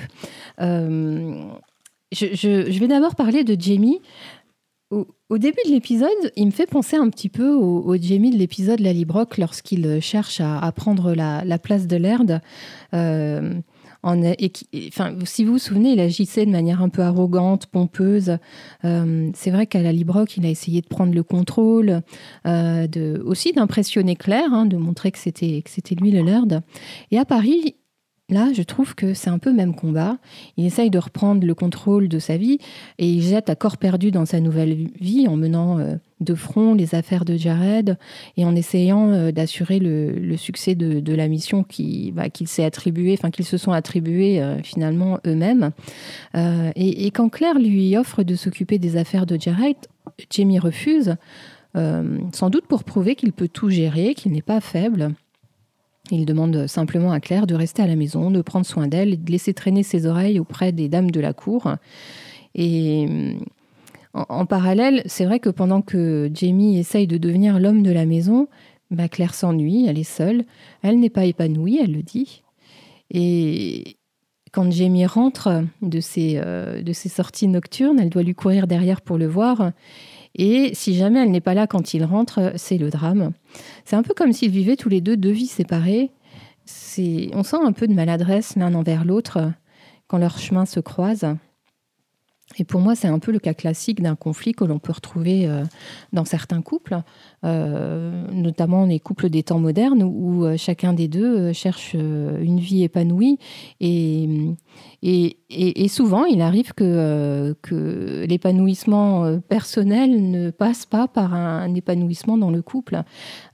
Euh, 0.62 1.42
je, 2.10 2.78
vais 2.78 2.88
d'abord 2.88 3.14
parler 3.14 3.44
de 3.44 3.54
Jamie. 3.60 4.00
Au, 4.90 5.36
début 5.36 5.60
de 5.66 5.72
l'épisode, 5.72 6.08
il 6.36 6.46
me 6.46 6.52
fait 6.52 6.64
penser 6.64 6.96
un 6.96 7.10
petit 7.10 7.28
peu 7.28 7.52
au, 7.52 7.94
Jamie 8.00 8.30
de 8.30 8.38
l'épisode 8.38 8.80
La 8.80 8.94
Librock 8.94 9.36
lorsqu'il 9.36 10.00
cherche 10.00 10.40
à, 10.40 10.72
prendre 10.72 11.12
la, 11.12 11.44
la, 11.44 11.58
place 11.58 11.86
de 11.86 11.98
Laird 14.02 14.36
enfin, 14.88 15.14
si 15.24 15.44
vous 15.44 15.52
vous 15.52 15.58
souvenez, 15.58 15.92
il 15.92 16.00
agissait 16.00 16.46
de 16.46 16.50
manière 16.50 16.82
un 16.82 16.88
peu 16.88 17.02
arrogante, 17.02 17.66
pompeuse. 17.66 18.38
Euh, 18.84 19.30
c'est 19.34 19.50
vrai 19.50 19.66
qu'à 19.66 19.82
la 19.82 19.92
Librock, 19.92 20.36
il 20.36 20.46
a 20.46 20.48
essayé 20.48 20.80
de 20.80 20.86
prendre 20.86 21.14
le 21.14 21.22
contrôle, 21.22 22.02
euh, 22.46 22.86
aussi 23.24 23.52
d'impressionner 23.52 24.16
Claire, 24.16 24.52
hein, 24.52 24.66
de 24.66 24.76
montrer 24.76 25.10
que 25.10 25.18
c'était 25.18 25.62
que 25.62 25.70
c'était 25.70 25.94
lui 25.94 26.10
le 26.10 26.22
Lord. 26.22 26.60
Et 27.10 27.18
à 27.18 27.24
Paris, 27.24 27.76
Là, 28.30 28.50
je 28.54 28.62
trouve 28.62 28.94
que 28.94 29.12
c'est 29.12 29.28
un 29.28 29.38
peu 29.38 29.50
le 29.50 29.56
même 29.56 29.74
combat. 29.74 30.16
Il 30.56 30.64
essaye 30.64 30.88
de 30.88 30.98
reprendre 30.98 31.44
le 31.44 31.54
contrôle 31.54 32.08
de 32.08 32.18
sa 32.20 32.36
vie 32.36 32.58
et 32.98 33.10
il 33.10 33.22
jette 33.22 33.50
à 33.50 33.56
corps 33.56 33.76
perdu 33.76 34.12
dans 34.12 34.24
sa 34.24 34.38
nouvelle 34.38 34.88
vie 35.00 35.26
en 35.26 35.36
menant 35.36 35.78
euh, 35.78 35.96
de 36.20 36.34
front 36.34 36.74
les 36.74 36.94
affaires 36.94 37.24
de 37.24 37.36
Jared 37.36 37.98
et 38.36 38.44
en 38.44 38.54
essayant 38.54 39.10
euh, 39.10 39.32
d'assurer 39.32 39.80
le, 39.80 40.36
succès 40.36 40.76
de, 40.76 41.14
la 41.14 41.26
mission 41.26 41.64
bah, 42.12 42.30
qu'il 42.30 42.46
s'est 42.46 42.64
attribuée, 42.64 43.16
enfin 43.18 43.30
qu'ils 43.30 43.46
se 43.46 43.56
sont 43.56 43.72
attribués 43.72 44.40
euh, 44.40 44.62
finalement 44.62 45.18
eux-mêmes. 45.26 45.70
Et, 46.34 47.06
et, 47.06 47.10
quand 47.10 47.28
Claire 47.28 47.58
lui 47.58 47.96
offre 47.96 48.22
de 48.22 48.36
s'occuper 48.36 48.78
des 48.78 48.96
affaires 48.96 49.26
de 49.26 49.38
Jared, 49.40 49.76
Jamie 50.30 50.58
refuse, 50.58 51.16
sans 51.74 52.50
doute 52.50 52.66
pour 52.66 52.84
prouver 52.84 53.14
qu'il 53.16 53.32
peut 53.32 53.48
tout 53.48 53.70
gérer, 53.70 54.14
qu'il 54.14 54.32
n'est 54.32 54.42
pas 54.42 54.60
faible. 54.60 55.14
Il 56.10 56.26
demande 56.26 56.66
simplement 56.66 57.12
à 57.12 57.20
Claire 57.20 57.46
de 57.46 57.54
rester 57.54 57.82
à 57.82 57.86
la 57.86 57.96
maison, 57.96 58.30
de 58.30 58.42
prendre 58.42 58.66
soin 58.66 58.88
d'elle 58.88 59.14
et 59.14 59.16
de 59.16 59.30
laisser 59.30 59.54
traîner 59.54 59.82
ses 59.82 60.06
oreilles 60.06 60.40
auprès 60.40 60.72
des 60.72 60.88
dames 60.88 61.10
de 61.10 61.20
la 61.20 61.32
cour. 61.32 61.74
Et 62.54 63.36
en, 64.12 64.44
parallèle, 64.46 65.02
c'est 65.06 65.24
vrai 65.24 65.38
que 65.38 65.50
pendant 65.50 65.82
que 65.82 66.30
Jamie 66.34 66.78
essaye 66.78 67.06
de 67.06 67.16
devenir 67.16 67.60
l'homme 67.60 67.82
de 67.82 67.92
la 67.92 68.06
maison, 68.06 68.48
bah 68.90 69.08
Claire 69.08 69.34
s'ennuie, 69.34 69.86
elle 69.86 69.98
est 69.98 70.04
seule, 70.04 70.44
elle 70.82 70.98
n'est 70.98 71.10
pas 71.10 71.24
épanouie, 71.24 71.78
elle 71.80 71.92
le 71.92 72.02
dit. 72.02 72.42
Et 73.12 73.96
quand 74.52 74.70
Jamie 74.72 75.06
rentre 75.06 75.64
de 75.80 76.00
ses, 76.00 76.40
euh, 76.44 76.82
de 76.82 76.92
ses 76.92 77.08
sorties 77.08 77.46
nocturnes, 77.46 78.00
elle 78.00 78.10
doit 78.10 78.24
lui 78.24 78.34
courir 78.34 78.66
derrière 78.66 79.00
pour 79.00 79.16
le 79.16 79.26
voir. 79.26 79.70
Et 80.34 80.70
si 80.74 80.94
jamais 80.94 81.20
elle 81.20 81.30
n'est 81.30 81.40
pas 81.40 81.54
là 81.54 81.66
quand 81.66 81.94
il 81.94 82.04
rentre, 82.04 82.52
c'est 82.56 82.78
le 82.78 82.90
drame. 82.90 83.32
C'est 83.84 83.96
un 83.96 84.02
peu 84.02 84.14
comme 84.14 84.32
s'ils 84.32 84.50
vivaient 84.50 84.76
tous 84.76 84.88
les 84.88 85.00
deux 85.00 85.16
deux 85.16 85.30
vies 85.30 85.46
séparées. 85.46 86.10
On 87.34 87.42
sent 87.42 87.58
un 87.62 87.72
peu 87.72 87.88
de 87.88 87.94
maladresse 87.94 88.56
l'un 88.56 88.74
envers 88.74 89.04
l'autre 89.04 89.52
quand 90.06 90.18
leurs 90.18 90.38
chemins 90.38 90.66
se 90.66 90.80
croisent. 90.80 91.36
Et 92.58 92.64
pour 92.64 92.80
moi, 92.80 92.96
c'est 92.96 93.08
un 93.08 93.18
peu 93.18 93.30
le 93.30 93.38
cas 93.38 93.54
classique 93.54 94.02
d'un 94.02 94.16
conflit 94.16 94.52
que 94.52 94.64
l'on 94.64 94.78
peut 94.78 94.92
retrouver 94.92 95.46
euh, 95.46 95.64
dans 96.12 96.24
certains 96.24 96.62
couples, 96.62 96.94
euh, 96.94 97.00
notamment 97.42 98.84
les 98.86 99.00
couples 99.00 99.30
des 99.30 99.42
temps 99.42 99.58
modernes, 99.58 100.02
où 100.02 100.44
euh, 100.44 100.56
chacun 100.56 100.92
des 100.92 101.08
deux 101.08 101.52
cherche 101.52 101.94
une 101.94 102.60
vie 102.60 102.82
épanouie 102.82 103.38
et, 103.80 104.28
et, 105.02 105.38
et, 105.50 105.88
souvent, 105.88 106.26
il 106.26 106.42
arrive 106.42 106.74
que, 106.74 106.84
euh, 106.84 107.54
que 107.62 108.26
l'épanouissement 108.28 109.24
euh, 109.24 109.38
personnel 109.38 110.30
ne 110.30 110.50
passe 110.50 110.84
pas 110.84 111.08
par 111.08 111.32
un, 111.32 111.74
épanouissement 111.74 112.36
dans 112.36 112.50
le 112.50 112.60
couple. 112.60 113.02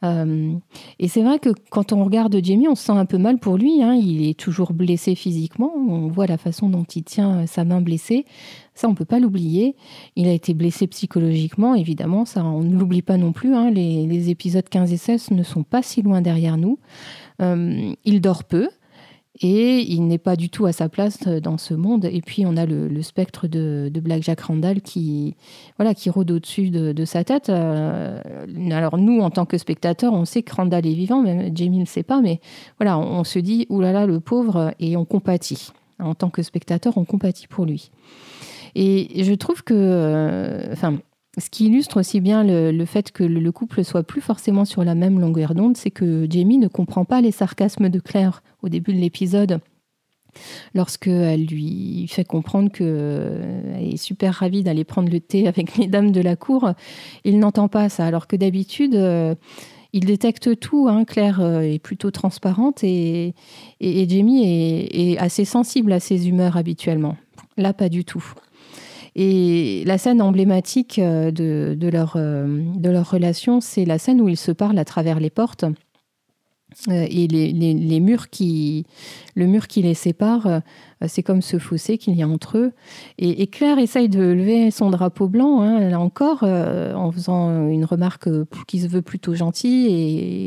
Euh, 0.03 0.53
et 0.99 1.07
c'est 1.07 1.23
vrai 1.23 1.39
que 1.39 1.51
quand 1.71 1.93
on 1.93 2.05
regarde 2.05 2.37
Jamie, 2.43 2.67
on 2.67 2.75
se 2.75 2.87
sent 2.87 2.93
un 2.93 3.07
peu 3.07 3.19
mal 3.19 3.39
pour 3.39 3.59
lui. 3.59 3.81
Hein. 3.83 3.95
Il 3.95 4.29
est 4.29 4.39
toujours 4.39 4.73
blessé 4.73 5.15
physiquement. 5.15 5.73
On 5.77 6.09
voit 6.09 6.27
la 6.27 6.37
façon 6.37 6.69
dont 6.69 6.85
il 6.85 7.05
tient 7.05 7.47
sa 7.47 7.65
main 7.65 7.81
blessée. 7.81 8.25
Ça, 8.75 8.89
on 8.89 8.91
ne 8.91 8.97
peut 8.97 9.05
pas 9.05 9.21
l'oublier. 9.21 9.77
Il 10.17 10.27
a 10.27 10.33
été 10.33 10.53
blessé 10.53 10.87
psychologiquement, 10.89 11.75
évidemment. 11.75 12.25
Ça, 12.25 12.45
on 12.45 12.63
ne 12.63 12.77
l'oublie 12.77 13.03
pas 13.03 13.17
non 13.17 13.33
plus. 13.33 13.55
Hein. 13.55 13.71
Les, 13.77 14.31
épisodes 14.31 14.69
15 14.69 14.93
et 14.93 14.97
16 14.97 15.31
ne 15.31 15.43
sont 15.43 15.63
pas 15.63 15.83
si 15.83 16.03
loin 16.03 16.21
derrière 16.21 16.57
nous. 16.57 16.79
il 17.41 18.21
dort 18.21 18.45
peu. 18.45 18.69
Et 19.41 19.81
il 19.93 20.07
n'est 20.07 20.19
pas 20.19 20.35
du 20.35 20.49
tout 20.49 20.65
à 20.65 20.73
sa 20.73 20.89
place 20.89 21.19
euh, 21.27 21.41
dans 21.41 21.59
ce 21.59 21.75
monde. 21.75 22.07
Et 22.07 22.23
puis 22.23 22.47
on 22.47 22.57
a 22.57 22.65
le, 22.65 23.03
spectre 23.03 23.47
de, 23.47 23.91
Black 23.95 24.23
Jack 24.23 24.41
Randall 24.41 24.81
qui, 24.81 25.37
voilà, 25.77 25.95
qui 25.95 26.09
rôde 26.09 26.31
au-dessus 26.31 26.71
de, 26.71 27.05
sa 27.05 27.23
tête. 27.23 27.51
Euh, 27.51 28.21
alors 28.71 28.97
nous, 28.97 29.21
en 29.21 29.31
tant 29.31 29.45
que 29.45 29.59
spectateurs, 29.59 30.15
on 30.15 30.25
sait 30.25 30.43
que 30.43 30.55
Randall 30.55 30.87
est 30.87 30.95
vivant, 30.95 31.23
mais 31.23 31.53
Jamie 31.55 31.77
ne 31.77 31.83
le 31.83 31.87
sait 31.87 32.03
pas. 32.03 32.21
Mais 32.21 32.41
voilà, 32.79 32.99
on, 32.99 33.25
se 33.25 33.39
dit, 33.39 33.67
oulala, 33.69 33.93
là 33.93 34.01
là, 34.01 34.07
le 34.07 34.21
pauvre, 34.21 34.75
et 34.81 34.97
on 34.97 35.05
compatit. 35.05 35.71
En 35.99 36.15
tant 36.15 36.29
que 36.29 36.43
spectateur, 36.43 36.97
on 36.97 37.05
compatit 37.05 37.47
pour 37.47 37.65
lui. 37.65 37.91
Et 38.75 39.25
je 39.25 39.33
trouve 39.33 39.63
que, 39.63 39.75
euh, 39.75 40.75
ce 41.39 41.51
qui 41.51 41.67
illustre 41.67 42.01
aussi 42.01 42.21
bien 42.21 42.45
le, 42.45 42.85
fait 42.87 43.13
que 43.13 43.23
le, 43.23 43.53
couple 43.53 43.85
soit 43.85 44.03
plus 44.03 44.23
forcément 44.23 44.65
sur 44.65 44.85
la 44.85 44.95
même 44.95 45.21
longueur 45.21 45.55
d'onde, 45.55 45.77
c'est 45.77 45.91
que 45.91 46.27
Jamie 46.31 46.59
ne 46.59 46.69
comprend 46.69 47.05
pas 47.05 47.21
les 47.21 47.31
sarcasmes 47.33 47.89
de 47.89 48.01
Claire 48.01 48.43
au 48.63 48.69
début 48.69 48.95
de 48.95 48.99
l'épisode. 48.99 49.61
Lorsqu'elle 50.75 51.47
lui 51.47 52.07
fait 52.09 52.25
comprendre 52.25 52.71
qu'elle 52.71 52.87
euh, 52.89 53.79
est 53.79 53.97
super 53.97 54.35
ravie 54.35 54.63
d'aller 54.63 54.85
prendre 54.85 55.11
le 55.11 55.21
thé 55.21 55.47
avec 55.49 55.77
les 55.77 55.87
dames 55.87 56.13
de 56.13 56.21
la 56.21 56.37
cour, 56.37 56.73
il 57.25 57.39
n'entend 57.39 57.69
pas 57.69 57.89
ça. 57.89 58.07
Alors 58.07 58.27
que 58.27 58.37
d'habitude, 58.37 58.95
euh, 58.95 59.35
il 59.93 60.05
détecte 60.05 60.59
tout. 60.59 60.89
Hein. 60.89 61.05
Claire 61.05 61.41
est 61.41 61.79
plutôt 61.79 62.11
transparente 62.11 62.83
et, 62.83 63.35
Jamie 63.81 64.89
est, 64.91 65.19
assez 65.19 65.45
sensible 65.45 65.93
à 65.93 66.01
ses 66.01 66.29
humeurs 66.29 66.57
habituellement. 66.57 67.17
Là, 67.57 67.73
pas 67.73 67.89
du 67.89 68.05
tout. 68.05 68.25
Et 69.19 69.83
la 69.87 69.97
scène 69.97 70.21
emblématique 70.21 71.01
de, 71.01 71.75
de, 71.75 71.89
leur, 71.89 72.19
de 72.19 72.91
leur 72.91 73.11
relation, 73.11 73.63
c'est 73.63 73.87
la 73.87 73.99
scène 73.99 74.21
où 74.21 74.29
ils 74.29 74.37
se 74.37 74.53
parlent 74.53 74.79
à 74.79 74.85
travers 74.85 75.21
les 75.21 75.31
portes. 75.31 75.65
Euh, 76.89 77.07
et 77.09 77.27
les, 77.27 78.01
murs 78.01 78.31
qui, 78.31 78.87
le 79.35 79.47
mur 79.47 79.67
qui 79.67 79.83
les 79.83 79.95
sépare, 79.95 80.47
euh, 80.47 80.61
c'est 81.07 81.23
comme 81.23 81.43
ce 81.43 81.59
fossé 81.59 81.99
qu'il 81.99 82.15
y 82.15 82.23
a 82.23 82.29
entre 82.29 82.59
eux. 82.59 82.73
Et, 83.19 83.47
Claire 83.47 83.79
essaye 83.79 84.09
de 84.09 84.21
lever 84.21 84.71
son 84.71 84.91
drapeau 84.91 85.29
blanc, 85.29 85.63
hein, 85.63 85.81
là 85.89 85.99
encore, 85.99 86.41
euh, 86.43 86.95
en 86.95 87.11
faisant 87.11 87.69
une 87.69 87.85
remarque 87.85 88.29
qui 88.67 88.81
se 88.81 88.89
veut 88.89 89.03
plutôt 89.03 89.35
gentille 89.35 89.87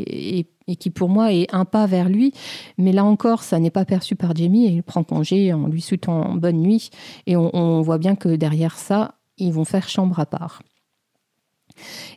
et, 0.07 0.47
qui 0.75 0.91
pour 0.91 1.09
moi 1.09 1.33
est 1.33 1.47
un 1.51 1.65
pas 1.65 1.87
vers 1.87 2.09
lui. 2.09 2.31
Mais 2.77 2.91
là 2.91 3.03
encore, 3.03 3.41
ça 3.41 3.59
n'est 3.59 3.71
pas 3.71 3.85
perçu 3.85 4.15
par 4.15 4.35
Jamie 4.35 4.67
et 4.67 4.69
il 4.69 4.83
prend 4.83 5.03
congé 5.03 5.51
en 5.51 5.67
lui 5.67 5.81
souhaitant 5.81 6.35
bonne 6.35 6.61
nuit. 6.61 6.91
Et 7.25 7.35
on 7.35 7.81
voit 7.81 7.97
bien 7.97 8.15
que 8.15 8.29
derrière 8.29 8.77
ça, 8.77 9.15
ils 9.39 9.51
vont 9.51 9.65
faire 9.65 9.89
chambre 9.89 10.19
à 10.19 10.27
part. 10.27 10.61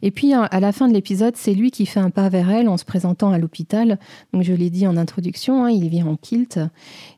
Et 0.03 0.11
puis, 0.11 0.33
à 0.33 0.61
la 0.61 0.73
fin 0.73 0.89
de 0.89 0.93
l'épisode, 0.93 1.37
c'est 1.37 1.55
lui 1.55 1.71
qui 1.71 1.87
fait 1.87 2.01
un 2.01 2.11
pas 2.11 2.29
vers 2.29 2.51
elle 2.51 2.69
en 2.69 2.77
se 2.77 2.85
présentant 2.85 3.31
à 3.33 3.39
l'hôpital. 3.39 3.99
Donc, 4.33 4.43
je 4.43 4.53
l'ai 4.53 4.71
dit 4.71 4.87
en 4.87 4.97
introduction, 4.97 5.65
hein, 5.65 5.71
il 5.71 5.89
vient 5.89 6.07
en 6.07 6.17
kilt. 6.17 6.59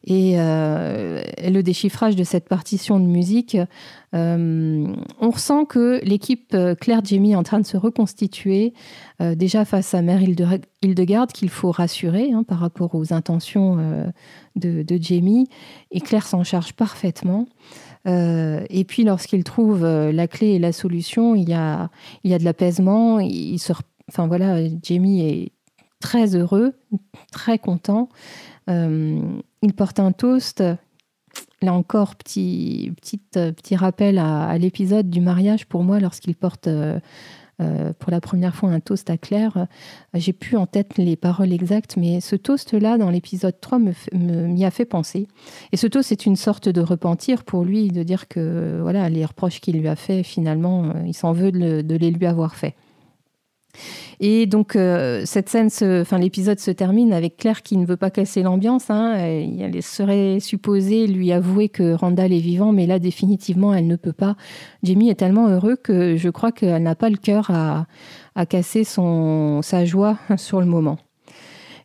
Et 0.07 0.35
euh, 0.37 1.23
le 1.43 1.63
déchiffrage 1.63 2.17
de 2.17 2.25
cette 2.25 2.49
partition 2.49 3.01
de 3.01 3.07
musique, 3.07 3.57
euh, 4.15 4.87
on 5.21 5.31
ressent 5.31 5.65
que 5.65 6.01
l'équipe 6.05 6.53
euh, 6.55 6.75
Claire 6.75 7.03
Jamie 7.05 7.33
est 7.33 7.37
en 7.37 7.43
train 7.43 7.61
de 7.61 7.67
se 7.67 7.77
reconstituer, 7.77 8.75
déjà 9.21 9.65
face 9.65 9.95
à 9.95 10.03
Mère 10.03 10.21
Hildegarde, 10.83 11.33
qu'il 11.33 11.49
faut 11.49 11.71
rassurer 11.71 12.33
hein, 12.33 12.43
par 12.43 12.59
rapport 12.59 12.95
aux 12.95 13.13
intentions 13.13 13.79
de, 14.57 14.99
Jamie. 15.01 15.49
Et 15.91 16.01
Claire 16.01 16.27
s'en 16.27 16.45
charge 16.45 16.73
parfaitement. 16.75 17.47
Euh, 18.07 18.65
et 18.69 18.85
puis 18.85 19.05
lorsqu'il 19.05 19.45
trouve 19.45 19.85
euh, 19.85 20.13
la 20.13 20.29
clé 20.29 20.49
et 20.49 20.59
la 20.59 20.73
solution, 20.73 21.35
il 21.35 21.49
y 21.49 21.55
a, 21.55 21.91
il 22.23 22.31
y 22.31 22.35
a 22.35 22.39
de 22.39 22.45
l'apaisement. 22.45 23.19
Il 23.21 23.59
se, 23.59 23.73
enfin 24.09 24.27
voilà, 24.27 24.59
Jamie 24.83 25.23
est 25.23 25.53
très 26.01 26.37
heureux, 26.37 26.75
très 27.33 27.59
content. 27.59 28.09
Euh, 28.69 29.21
il 29.63 29.73
porte 29.75 30.01
un 30.01 30.13
toast. 30.13 30.63
Là 31.63 31.73
encore, 31.73 32.15
petit, 32.15 32.93
petit, 33.01 33.19
petit 33.19 33.75
rappel 33.75 34.19
à, 34.19 34.45
à 34.47 34.59
l'épisode 34.59 35.09
du 35.09 35.21
mariage 35.21 35.67
pour 35.67 35.83
moi 35.83 35.99
lorsqu'il 35.99 36.37
porte 36.37 36.69
euh, 37.61 37.93
pour 37.99 38.11
la 38.11 38.21
première 38.21 38.55
fois 38.55 38.71
un 38.71 38.81
toast 38.81 39.09
à 39.11 39.17
Claire. 39.17 39.57
Euh, 39.57 39.65
j'ai 40.15 40.33
plus 40.33 40.57
en 40.57 40.67
tête 40.67 40.99
les 40.99 41.17
paroles 41.17 41.53
exactes, 41.53 41.97
mais 41.97 42.21
ce 42.21 42.35
toast-là, 42.37 42.99
dans 42.99 43.11
l'épisode 43.11 43.61
3, 43.61 43.79
m'y 44.13 44.65
a 44.65 44.71
fait 44.71 44.85
penser. 44.85 45.29
Et 45.73 45.77
ce 45.77 45.87
toast, 45.87 46.09
c'est 46.09 46.27
une 46.27 46.37
sorte 46.37 46.69
de 46.69 46.81
repentir 46.81 47.45
pour 47.45 47.65
lui, 47.65 47.89
de 47.89 48.03
dire 48.03 48.27
que 48.29 48.81
voilà, 48.83 49.09
les 49.09 49.25
reproches 49.25 49.61
qu'il 49.61 49.79
lui 49.79 49.89
a 49.89 49.97
fait, 49.97 50.23
finalement, 50.23 50.85
euh, 50.85 51.07
il 51.07 51.15
s'en 51.15 51.33
veut 51.33 51.53
de 51.53 51.97
les 51.97 52.11
lui 52.11 52.27
avoir 52.27 52.55
fait. 52.57 52.75
Et 54.21 54.47
donc, 54.47 54.77
euh, 54.77 55.23
cette 55.25 55.49
scène, 55.49 55.69
enfin, 56.01 56.19
l'épisode 56.19 56.59
se 56.59 56.71
termine 56.71 57.13
avec 57.13 57.37
Claire 57.37 57.63
qui 57.63 57.77
ne 57.77 57.87
veut 57.87 57.97
pas 57.97 58.11
casser 58.11 58.43
l'ambiance. 58.43 58.91
Hein. 58.91 59.15
Elle 59.17 59.83
serait 59.83 60.41
supposée 60.41 61.07
lui 61.07 61.33
avouer 61.33 61.69
que 61.69 61.95
Randall 61.95 62.33
est 62.33 62.39
vivant, 62.39 62.73
mais 62.73 62.87
là, 62.87 62.99
définitivement, 62.99 63.75
elle 63.75 63.87
ne 63.87 63.97
peut 63.97 64.13
pas. 64.13 64.37
Jamie 64.83 65.11
est 65.11 65.17
tellement 65.17 65.49
heureux 65.49 65.77
que 65.77 66.17
je 66.17 66.29
crois 66.29 66.53
qu'elle 66.53 66.83
n'a 66.83 66.95
pas 66.95 67.11
le 67.11 67.17
cœur 67.17 67.51
à, 67.51 67.87
casser 68.47 68.85
son, 68.85 69.63
sa 69.63 69.85
joie 69.85 70.19
sur 70.37 70.61
le 70.61 70.67
moment. 70.67 70.99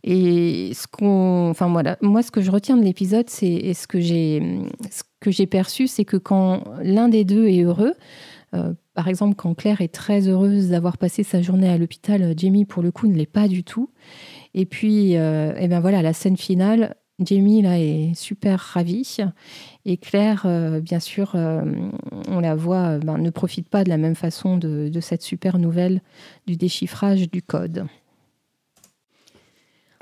Et 0.04 0.72
ce 0.74 0.88
qu'on, 0.88 1.50
enfin 1.50 1.68
moi 2.02 2.24
ce 2.24 2.32
que 2.32 2.42
je 2.42 2.52
retiens 2.52 2.78
de 2.78 2.84
l'épisode, 2.84 3.30
c'est 3.30 3.74
ce 3.74 3.86
que 3.86 4.00
j'ai, 4.00 4.42
ce 4.90 5.04
que 5.20 5.30
j'ai 5.30 5.46
perçu, 5.46 5.88
c'est 5.88 6.06
que 6.06 6.16
quand 6.16 6.64
l'un 6.82 7.10
des 7.10 7.26
deux 7.26 7.48
est 7.48 7.64
heureux, 7.64 7.94
euh, 8.56 8.74
par 8.94 9.08
exemple, 9.08 9.36
quand 9.36 9.54
Claire 9.54 9.82
est 9.82 9.94
très 9.94 10.28
heureuse 10.28 10.70
d'avoir 10.70 10.98
passé 10.98 11.24
sa 11.24 11.42
journée 11.42 11.70
à 11.70 11.78
l'hôpital, 11.78 12.22
euh, 12.22 12.34
Jamie, 12.36 12.66
pour 12.66 12.84
le 12.84 12.92
coup, 12.92 13.08
ne 13.08 13.16
l'est 13.16 13.26
pas 13.26 13.48
du 13.48 13.64
tout. 13.64 13.90
Et 14.54 14.66
puis, 14.66 15.18
euh, 15.18 15.54
eh 15.60 15.68
ben 15.68 15.80
voilà, 15.80 16.02
la 16.02 16.14
scène 16.14 16.38
finale, 16.38 16.96
Jamie, 17.20 17.62
là, 17.62 17.80
est 17.80 18.14
super 18.16 18.60
ravie. 18.60 19.18
Et 19.86 19.98
Claire, 19.98 20.48
bien 20.82 21.02
sûr, 21.02 21.36
on 21.36 22.40
la 22.40 22.56
voit, 22.56 22.98
ben, 23.00 23.18
ne 23.18 23.30
profite 23.30 23.68
pas 23.68 23.84
de 23.84 23.90
la 23.90 23.98
même 23.98 24.16
façon 24.16 24.58
de 24.58 25.00
cette 25.02 25.22
super 25.22 25.60
nouvelle 25.60 26.02
du 26.48 26.56
déchiffrage 26.56 27.30
du 27.30 27.42
code. 27.42 27.88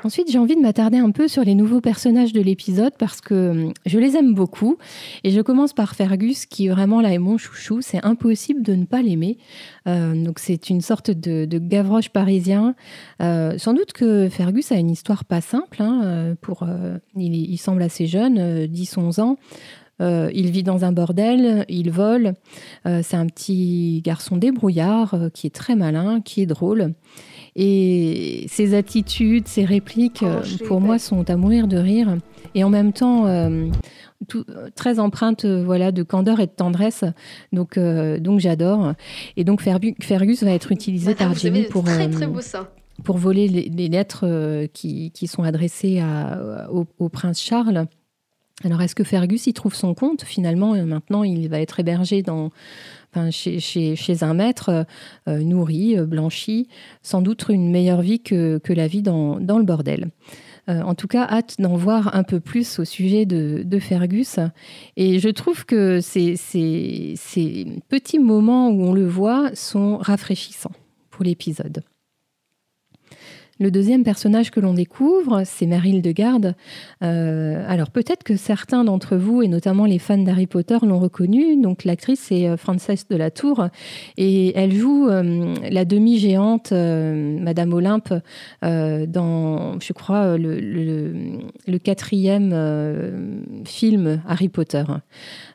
Ensuite, 0.03 0.31
j'ai 0.31 0.37
envie 0.37 0.55
de 0.55 0.61
m'attarder 0.61 0.99
un 0.99 1.09
peu 1.09 1.27
sur 1.27 1.43
les 1.43 1.55
nouveaux 1.55 1.81
personnages 1.81 2.31
de 2.31 2.39
l'épisode 2.39 2.93
parce 2.99 3.19
que 3.19 3.49
hum, 3.49 3.73
je 3.87 3.97
les 3.97 4.15
aime 4.15 4.35
beaucoup. 4.35 4.77
Et 5.23 5.31
je 5.31 5.41
commence 5.41 5.73
par 5.73 5.95
Fergus, 5.95 6.45
qui 6.45 6.67
vraiment 6.67 7.01
là 7.01 7.13
est 7.13 7.17
mon 7.17 7.39
chouchou. 7.39 7.81
C'est 7.81 8.05
impossible 8.05 8.61
de 8.61 8.75
ne 8.75 8.85
pas 8.85 9.01
l'aimer. 9.01 9.39
Euh, 9.87 10.13
donc, 10.23 10.37
c'est 10.37 10.69
une 10.69 10.81
sorte 10.81 11.09
de, 11.09 11.47
Gavroche 11.57 12.09
parisien. 12.09 12.75
Euh, 13.23 13.57
sans 13.57 13.73
doute 13.73 13.91
que 13.91 14.29
Fergus 14.29 14.71
a 14.71 14.75
une 14.75 14.91
histoire 14.91 15.25
pas 15.25 15.41
simple. 15.41 15.81
Hein, 15.81 16.01
euh, 16.03 16.35
pour, 16.39 16.67
il, 17.15 17.57
semble 17.57 17.81
assez 17.81 18.05
jeune, 18.05 18.67
10-11 18.67 19.19
ans. 19.19 19.37
il 19.99 20.51
vit 20.51 20.61
dans 20.61 20.85
un 20.85 20.91
bordel, 20.91 21.65
il 21.69 21.89
vole. 21.89 22.35
c'est 22.85 23.15
un 23.15 23.25
petit 23.25 24.03
garçon 24.05 24.37
débrouillard 24.37 25.15
qui 25.33 25.47
est 25.47 25.55
très 25.55 25.75
malin, 25.75 26.21
qui 26.21 26.43
est 26.43 26.45
drôle. 26.45 26.93
Et 27.59 28.45
ses 28.49 28.75
attitudes, 28.75 29.47
ses 29.47 29.65
répliques, 29.65 30.21
euh, 30.21 30.43
pour 30.67 30.79
moi, 30.79 30.99
sont 30.99 31.27
à 31.27 31.35
mourir 31.35 31.67
de 31.67 31.77
rire. 31.77 32.15
Et 32.53 32.63
en 32.63 32.69
même 32.69 32.93
temps, 32.93 33.25
euh, 33.25 33.65
très 34.75 34.99
empreinte 34.99 35.43
euh, 35.43 35.63
voilà, 35.65 35.91
de 35.91 36.03
candeur 36.03 36.39
et 36.39 36.45
de 36.45 36.51
tendresse. 36.51 37.03
Donc, 37.51 37.79
donc 37.79 38.39
j'adore. 38.39 38.93
Et 39.37 39.43
donc 39.43 39.61
Fergus 39.61 40.43
va 40.43 40.51
être 40.51 40.71
utilisé 40.71 41.15
par 41.15 41.33
Jimmy 41.33 41.63
pour, 41.63 41.83
pour 43.03 43.17
voler 43.17 43.47
les, 43.47 43.87
lettres 43.89 44.67
qui, 44.73 45.09
qui, 45.09 45.25
sont 45.25 45.41
adressées 45.41 45.99
à, 45.99 46.69
au, 46.71 47.09
prince 47.09 47.41
Charles. 47.41 47.87
Alors, 48.63 48.81
est-ce 48.81 48.95
que 48.95 49.03
Fergus 49.03 49.47
y 49.47 49.53
trouve 49.53 49.75
son 49.75 49.93
compte 49.95 50.23
Finalement, 50.23 50.73
maintenant, 50.85 51.23
il 51.23 51.47
va 51.47 51.59
être 51.59 51.79
hébergé 51.79 52.21
dans, 52.21 52.51
chez, 53.31 54.23
un 54.23 54.33
maître 54.33 54.69
euh, 54.69 54.83
euh, 55.27 55.43
nourri, 55.43 55.97
euh, 55.97 56.05
blanchi, 56.05 56.67
sans 57.01 57.21
doute 57.21 57.45
une 57.49 57.71
meilleure 57.71 58.01
vie 58.01 58.19
que, 58.19 58.59
la 58.69 58.87
vie 58.87 59.01
dans, 59.01 59.37
le 59.39 59.63
bordel. 59.63 60.09
en 60.67 60.95
tout 60.95 61.07
cas, 61.07 61.23
hâte 61.29 61.55
d'en 61.59 61.75
voir 61.75 62.15
un 62.15 62.23
peu 62.23 62.39
plus 62.39 62.79
au 62.79 62.85
sujet 62.85 63.25
de, 63.25 63.79
Fergus. 63.79 64.39
Et 64.95 65.19
je 65.19 65.29
trouve 65.29 65.65
que 65.65 66.01
ces, 66.01 66.35
ces 66.35 67.65
petits 67.89 68.19
moments 68.19 68.69
où 68.69 68.83
on 68.83 68.93
le 68.93 69.07
voit 69.07 69.49
sont 69.53 69.97
rafraîchissants 69.97 70.73
pour 71.09 71.23
l'épisode. 71.23 71.83
Le 73.59 73.71
deuxième 73.71 74.03
personnage 74.03 74.51
que 74.51 74.59
l'on 74.59 74.73
découvre, 74.73 75.43
c'est 75.45 75.65
Meryl 75.65 76.01
de. 76.01 76.13
Euh, 77.03 77.63
alors 77.67 77.91
peut-être 77.91 78.23
que 78.23 78.35
certains 78.35 78.83
d'entre 78.83 79.17
vous, 79.17 79.41
et 79.41 79.47
notamment 79.47 79.85
les 79.85 79.99
fans 79.99 80.17
d'Harry 80.17 80.47
Potter, 80.47 80.77
l'ont 80.81 80.99
reconnue. 80.99 81.61
Donc 81.61 81.83
l'actrice 81.85 82.19
c'est 82.19 82.47
euh, 82.47 82.57
Frances 82.57 83.07
de 83.09 83.15
la 83.15 83.31
Tour 83.31 83.67
et 84.17 84.57
elle 84.57 84.73
joue 84.73 85.07
euh, 85.09 85.53
la 85.69 85.85
demi-géante 85.85 86.71
Madame 86.71 87.73
Olympe 87.73 88.13
dans, 88.61 89.79
je 89.79 89.93
crois, 89.93 90.37
le 90.37 91.77
quatrième 91.77 93.43
film 93.65 94.21
Harry 94.27 94.49
Potter. 94.49 94.83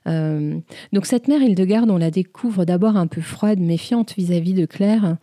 Euh, 0.09 0.59
donc 0.93 1.07
cette 1.07 1.29
mère 1.29 1.43
Hildegarde, 1.43 1.91
on 1.91 1.99
la 1.99 2.11
découvre 2.11 2.65
d'abord 2.65 2.97
un 2.97 3.07
peu 3.07 3.21
froide, 3.21 3.61
méfiante 3.61 4.15
vis-à-vis 4.17 4.55
de 4.55 4.67
Claire, 4.67 5.17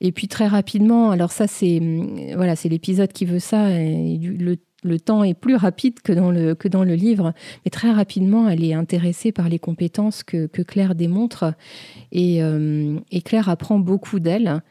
et 0.00 0.12
puis 0.12 0.28
très 0.28 0.46
rapidement, 0.46 1.10
alors 1.10 1.32
ça 1.32 1.46
c'est 1.46 1.80
mm, 1.80 2.34
voilà, 2.36 2.56
c'est 2.56 2.68
l'épisode 2.68 3.12
qui 3.12 3.24
veut 3.24 3.38
ça, 3.38 3.70
et 3.70 4.18
temps 4.98 5.24
est 5.24 5.34
plus 5.34 5.56
rapide 5.56 6.00
que 6.00 6.12
dans, 6.12 6.30
le, 6.30 6.56
le 6.84 6.94
livre, 6.94 7.32
mais 7.64 7.70
très 7.70 7.90
rapidement, 7.90 8.48
elle 8.48 8.64
est 8.64 8.74
intéressée 8.74 9.32
par 9.32 9.48
les 9.48 9.58
compétences 9.58 10.22
que, 10.22 10.46
Claire 10.46 10.94
démontre, 10.94 11.54
et, 12.12 12.42
euh, 12.42 12.98
et 13.10 13.20
Claire 13.20 13.48
apprend 13.48 13.78
beaucoup 13.78 14.20
d'elle. 14.20 14.62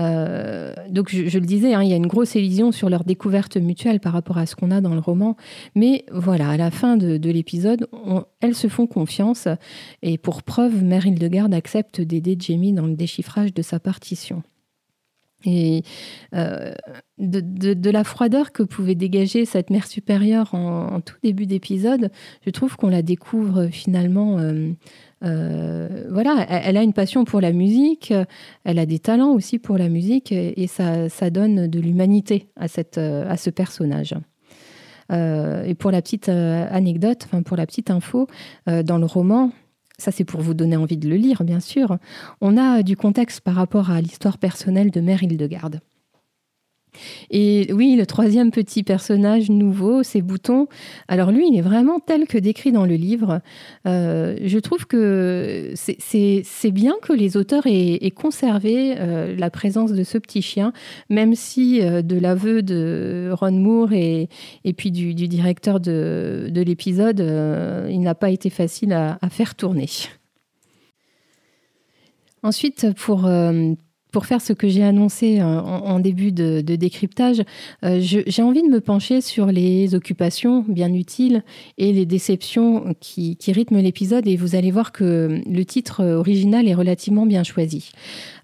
Euh, 0.00 0.74
donc 0.88 1.08
je, 1.10 1.38
le 1.38 1.46
disais, 1.46 1.74
hein, 1.74 1.82
il 1.82 1.90
y 1.90 1.92
a 1.92 1.96
une 1.96 2.06
grosse 2.06 2.36
élision 2.36 2.72
sur 2.72 2.88
leur 2.88 3.04
découverte 3.04 3.56
mutuelle 3.56 4.00
par 4.00 4.12
rapport 4.12 4.38
à 4.38 4.46
ce 4.46 4.56
qu'on 4.56 4.70
a 4.70 4.80
dans 4.80 4.94
le 4.94 5.00
roman. 5.00 5.36
Mais 5.74 6.04
voilà, 6.12 6.50
à 6.50 6.56
la 6.56 6.70
fin 6.70 6.96
de, 6.96 7.30
l'épisode, 7.30 7.88
elles 8.40 8.54
se 8.54 8.68
font 8.68 8.86
confiance. 8.86 9.48
Et 10.02 10.18
pour 10.18 10.42
preuve, 10.42 10.82
Mère 10.84 11.06
Hildegarde 11.06 11.54
accepte 11.54 12.00
d'aider 12.00 12.36
Jamie 12.38 12.72
dans 12.72 12.86
le 12.86 12.94
déchiffrage 12.94 13.54
de 13.54 13.62
sa 13.62 13.80
partition. 13.80 14.42
Et 15.44 15.82
de, 17.18 17.90
la 17.90 18.04
froideur 18.04 18.52
que 18.52 18.62
pouvait 18.62 18.94
dégager 18.94 19.44
cette 19.44 19.70
mère 19.70 19.86
supérieure 19.86 20.54
en, 20.54 21.00
tout 21.00 21.16
début 21.22 21.46
d'épisode, 21.46 22.10
je 22.44 22.50
trouve 22.50 22.76
qu'on 22.76 22.88
la 22.88 23.02
découvre 23.02 23.66
finalement. 23.66 24.38
voilà, 25.20 26.46
elle, 26.48 26.76
a 26.76 26.82
une 26.82 26.92
passion 26.92 27.24
pour 27.24 27.40
la 27.40 27.52
musique, 27.52 28.12
elle 28.64 28.78
a 28.78 28.86
des 28.86 28.98
talents 28.98 29.32
aussi 29.32 29.58
pour 29.58 29.78
la 29.78 29.88
musique, 29.88 30.32
et, 30.32 30.66
ça, 30.66 31.08
ça, 31.08 31.30
donne 31.30 31.66
de 31.66 31.80
l'humanité 31.80 32.48
à, 32.56 32.64
à 32.64 33.36
ce 33.36 33.50
personnage. 33.50 34.14
Euh, 35.12 35.64
et 35.64 35.74
pour 35.74 35.90
la 35.90 36.00
petite 36.02 36.28
euh, 36.28 36.66
anecdote, 36.70 37.22
enfin 37.26 37.42
pour 37.42 37.56
la 37.56 37.66
petite 37.66 37.90
info, 37.90 38.26
euh, 38.68 38.82
dans 38.82 38.98
le 38.98 39.06
roman, 39.06 39.52
ça 39.98 40.10
c'est 40.10 40.24
pour 40.24 40.40
vous 40.40 40.54
donner 40.54 40.76
envie 40.76 40.96
de 40.96 41.08
le 41.08 41.16
lire, 41.16 41.44
bien 41.44 41.60
sûr, 41.60 41.98
on 42.40 42.56
a 42.56 42.82
du 42.82 42.96
contexte 42.96 43.40
par 43.40 43.54
rapport 43.54 43.90
à 43.90 44.00
l'histoire 44.00 44.38
personnelle 44.38 44.90
de 44.90 45.00
Mère 45.00 45.22
Hildegarde. 45.22 45.80
Et 47.30 47.72
oui, 47.72 47.96
le 47.96 48.06
troisième 48.06 48.50
petit 48.50 48.82
personnage 48.82 49.50
nouveau, 49.50 50.02
c'est 50.02 50.22
Bouton. 50.22 50.66
Alors 51.08 51.30
lui, 51.30 51.48
il 51.48 51.56
est 51.56 51.62
vraiment 51.62 52.00
tel 52.00 52.26
que 52.26 52.38
décrit 52.38 52.72
dans 52.72 52.86
le 52.86 52.94
livre. 52.94 53.40
Euh, 53.86 54.36
je 54.42 54.58
trouve 54.58 54.86
que 54.86 55.72
c'est 55.74 56.70
bien 56.70 56.94
que 57.02 57.12
les 57.12 57.36
auteurs 57.36 57.66
aient, 57.66 58.10
conservé 58.10 58.94
euh, 58.98 59.34
la 59.36 59.50
présence 59.50 59.92
de 59.92 60.04
ce 60.04 60.18
petit 60.18 60.42
chien, 60.42 60.72
même 61.10 61.34
si 61.34 61.80
euh, 61.80 62.02
de 62.02 62.16
l'aveu 62.16 62.62
de 62.62 63.30
Ron 63.32 63.52
Moore 63.52 63.92
et, 63.92 64.28
puis 64.76 64.90
du, 64.90 65.14
directeur 65.14 65.80
de, 65.80 66.50
l'épisode, 66.54 67.20
il 67.90 68.00
n'a 68.00 68.14
pas 68.14 68.30
été 68.30 68.50
facile 68.50 68.92
à, 68.92 69.18
à 69.20 69.28
faire 69.28 69.54
tourner. 69.54 69.88
Ensuite, 72.42 72.92
pour, 72.94 73.26
pour 74.14 74.26
faire 74.26 74.40
ce 74.40 74.52
que 74.52 74.68
j'ai 74.68 74.84
annoncé 74.84 75.40
euh, 75.40 75.44
en, 75.60 75.98
début 75.98 76.30
de, 76.30 76.60
décryptage, 76.60 77.42
euh, 77.84 77.98
j'ai 78.00 78.42
envie 78.42 78.62
de 78.62 78.68
me 78.68 78.80
pencher 78.80 79.20
sur 79.20 79.46
les 79.46 79.96
occupations 79.96 80.64
bien 80.68 80.94
utiles 80.94 81.42
et 81.78 81.92
les 81.92 82.06
déceptions 82.06 82.94
qui, 83.00 83.36
rythment 83.48 83.80
l'épisode. 83.80 84.28
Et 84.28 84.36
vous 84.36 84.54
allez 84.54 84.70
voir 84.70 84.92
que 84.92 85.40
le 85.44 85.64
titre 85.64 86.04
original 86.04 86.68
est 86.68 86.74
relativement 86.74 87.26
bien 87.26 87.42
choisi. 87.42 87.90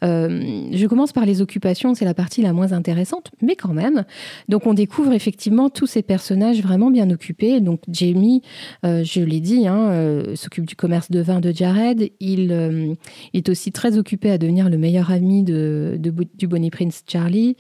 Euh, 0.03 0.67
je 0.73 0.87
commence 0.89 1.13
par 1.13 1.25
les 1.25 1.41
occupations, 1.41 1.95
c'est 1.95 2.05
la 2.05 2.15
partie 2.15 2.43
la 2.43 2.53
moins 2.53 2.73
intéressante, 2.73 3.31
mais 3.41 3.55
quand 3.55 3.73
même. 3.73 4.05
Donc 4.49 4.67
on 4.67 4.75
découvre 4.75 5.13
effectivement 5.13 5.71
tous 5.71 5.87
ces 5.87 6.03
personnages 6.03 6.63
vraiment 6.63 6.91
bien 6.91 7.09
occupés. 7.11 7.61
Donc 7.61 7.81
Jamie, 7.89 8.43
je 8.83 9.21
l'ai 9.21 9.41
dit, 9.41 9.69
hein, 9.69 10.25
s'occupe 10.35 10.67
du 10.67 10.75
commerce 10.75 11.13
de 11.13 11.21
vin 11.21 11.39
de 11.39 11.53
Jared. 11.53 12.11
il 12.19 12.97
est 13.35 13.49
aussi 13.49 13.71
très 13.71 13.99
occupé 13.99 14.33
à 14.33 14.39
devenir 14.39 14.69
le 14.69 14.77
meilleur 14.77 15.13
ami 15.13 15.45
de 15.45 15.60
du 15.99 16.47
Bonnie 16.47 16.71
Prince 16.71 17.05
Charlie. 17.07 17.57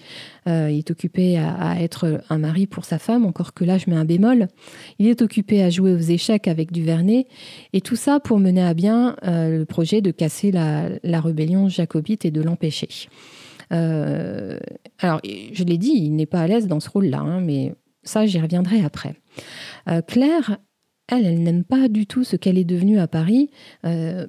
Euh, 0.46 0.70
il 0.70 0.78
est 0.78 0.90
occupé 0.90 1.38
à, 1.38 1.80
être 1.80 2.22
un 2.28 2.38
mari 2.38 2.66
pour 2.66 2.84
sa 2.84 2.98
femme, 2.98 3.24
encore 3.24 3.54
que 3.54 3.64
là 3.64 3.78
je 3.78 3.88
mets 3.88 3.96
un 3.96 4.04
bémol. 4.04 4.48
Il 4.98 5.06
est 5.06 5.22
occupé 5.22 5.62
à 5.62 5.70
jouer 5.70 5.92
aux 5.92 5.98
échecs 5.98 6.48
avec 6.48 6.72
Duvernay. 6.72 7.26
Et 7.72 7.80
tout 7.80 7.96
ça 7.96 8.20
pour 8.20 8.38
mener 8.38 8.62
à 8.62 8.74
bien 8.74 9.16
euh, 9.24 9.58
le 9.58 9.64
projet 9.64 10.00
de 10.00 10.10
casser 10.10 10.50
la, 10.50 11.20
rébellion 11.20 11.68
jacobite 11.68 12.24
et 12.24 12.30
de 12.30 12.42
l'empêcher. 12.42 12.88
Euh, 13.72 14.58
alors, 14.98 15.20
je 15.24 15.64
l'ai 15.64 15.78
dit, 15.78 15.92
il 15.94 16.16
n'est 16.16 16.26
pas 16.26 16.40
à 16.40 16.46
l'aise 16.46 16.66
dans 16.66 16.80
ce 16.80 16.88
rôle-là, 16.88 17.20
hein, 17.20 17.40
mais 17.40 17.74
ça, 18.02 18.26
j'y 18.26 18.40
reviendrai 18.40 18.82
après. 18.82 19.14
Claire, 20.06 20.58
elle, 21.10 21.42
n'aime 21.42 21.64
pas 21.64 21.88
du 21.88 22.06
tout 22.06 22.24
ce 22.24 22.36
qu'elle 22.36 22.58
est 22.58 22.64
devenue 22.64 22.98
à 22.98 23.06
Paris. 23.06 23.50
Euh, 23.84 24.26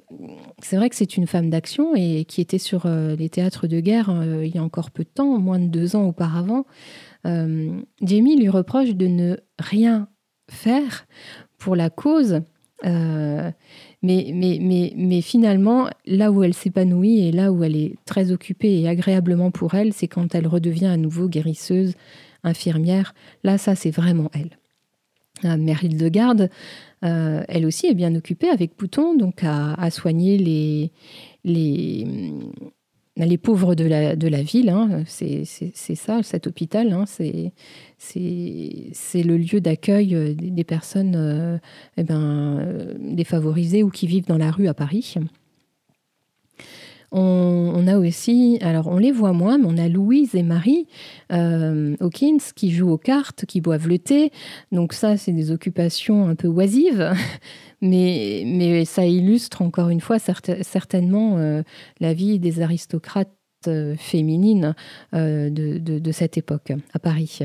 c'est 0.62 0.76
vrai 0.76 0.88
que 0.88 0.96
c'est 0.96 1.16
une 1.16 1.26
femme 1.26 1.50
d'action 1.50 1.94
et 1.94 2.24
qui 2.24 2.40
était 2.40 2.58
sur 2.58 2.86
euh, 2.86 3.16
les 3.16 3.28
théâtres 3.28 3.66
de 3.66 3.80
guerre 3.80 4.10
euh, 4.10 4.44
il 4.44 4.54
y 4.54 4.58
a 4.58 4.62
encore 4.62 4.90
peu 4.90 5.04
de 5.04 5.08
temps, 5.08 5.38
moins 5.38 5.58
de 5.58 5.68
deux 5.68 5.96
ans 5.96 6.06
auparavant. 6.08 6.66
Jamie 7.24 8.36
lui 8.36 8.48
reproche 8.48 8.96
de 8.96 9.06
ne 9.06 9.36
rien 9.60 10.08
faire 10.50 11.06
pour 11.56 11.76
la 11.76 11.88
cause. 11.88 12.40
Mais, 14.02 15.20
finalement, 15.22 15.88
là 16.04 16.32
où 16.32 16.42
elle 16.42 16.52
s'épanouit 16.52 17.20
et 17.20 17.30
là 17.30 17.52
où 17.52 17.62
elle 17.62 17.76
est 17.76 17.94
très 18.06 18.32
occupée 18.32 18.80
et 18.80 18.88
agréablement 18.88 19.52
pour 19.52 19.74
elle, 19.74 19.92
c'est 19.92 20.08
quand 20.08 20.34
elle 20.34 20.48
redevient 20.48 20.86
à 20.86 20.96
nouveau 20.96 21.28
guérisseuse, 21.28 21.94
infirmière. 22.42 23.14
Là, 23.44 23.56
ça, 23.56 23.76
c'est 23.76 23.92
vraiment 23.92 24.28
elle. 24.34 24.58
Mère 25.44 25.84
Hildegarde, 25.84 26.50
euh, 27.04 27.42
elle 27.48 27.66
aussi 27.66 27.86
est 27.86 27.94
bien 27.94 28.14
occupée 28.14 28.48
avec 28.48 28.72
Bouton, 28.78 29.16
donc 29.16 29.42
à, 29.42 29.90
soigner 29.90 30.38
les, 30.38 30.92
les, 31.44 33.38
pauvres 33.38 33.74
de 33.74 33.84
la, 33.84 34.14
de 34.16 34.28
ville. 34.36 34.68
Hein. 34.68 35.02
C'est 35.06 35.44
ça, 35.44 36.22
cet 36.22 36.46
hôpital. 36.46 36.92
Hein. 36.92 37.04
C'est 37.06 37.52
le 39.22 39.36
lieu 39.36 39.60
d'accueil 39.60 40.34
des, 40.34 40.64
personnes 40.64 41.14
euh, 41.16 41.58
eh 41.96 42.04
ben, 42.04 42.94
défavorisées 43.00 43.82
ou 43.82 43.90
qui 43.90 44.06
vivent 44.06 44.26
dans 44.26 44.38
la 44.38 44.50
rue 44.50 44.68
à 44.68 44.74
Paris. 44.74 45.16
On, 47.14 47.86
a 47.86 47.98
aussi, 47.98 48.58
alors 48.62 48.86
on 48.86 48.96
les 48.96 49.12
voit 49.12 49.32
moins, 49.34 49.58
mais 49.58 49.66
on 49.68 49.76
a 49.76 49.88
Louise 49.88 50.34
et 50.34 50.42
Marie 50.42 50.86
euh, 51.30 51.94
Hawkins 52.00 52.38
qui 52.56 52.70
jouent 52.70 52.90
aux 52.90 52.98
cartes, 52.98 53.44
qui 53.44 53.60
boivent 53.60 53.86
le 53.86 53.98
thé. 53.98 54.32
Donc 54.70 54.94
ça, 54.94 55.18
c'est 55.18 55.32
des 55.32 55.50
occupations 55.50 56.26
un 56.26 56.34
peu 56.34 56.48
oisives, 56.48 57.12
mais, 57.82 58.44
mais 58.46 58.86
ça 58.86 59.04
illustre 59.04 59.60
encore 59.60 59.90
une 59.90 60.00
fois 60.00 60.18
certainement 60.18 61.36
euh, 61.36 61.62
la 62.00 62.14
vie 62.14 62.38
des 62.38 62.62
aristocrates 62.62 63.30
euh, 63.68 63.94
féminine 63.96 64.74
euh, 65.14 65.50
de, 65.50 66.12
cette 66.12 66.36
époque 66.36 66.72
à 66.92 66.98
Paris. 66.98 67.40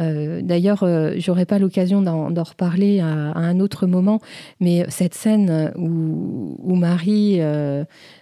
Euh, 0.00 0.40
d'ailleurs, 0.42 0.86
j'aurais 1.16 1.46
pas 1.46 1.58
l'occasion 1.58 2.02
d'en 2.02 2.42
reparler 2.42 3.00
à, 3.00 3.06
un 3.06 3.60
autre 3.60 3.86
moment, 3.86 4.20
mais 4.60 4.84
cette 4.88 5.14
scène 5.14 5.72
où, 5.76 6.74
Marie 6.76 7.40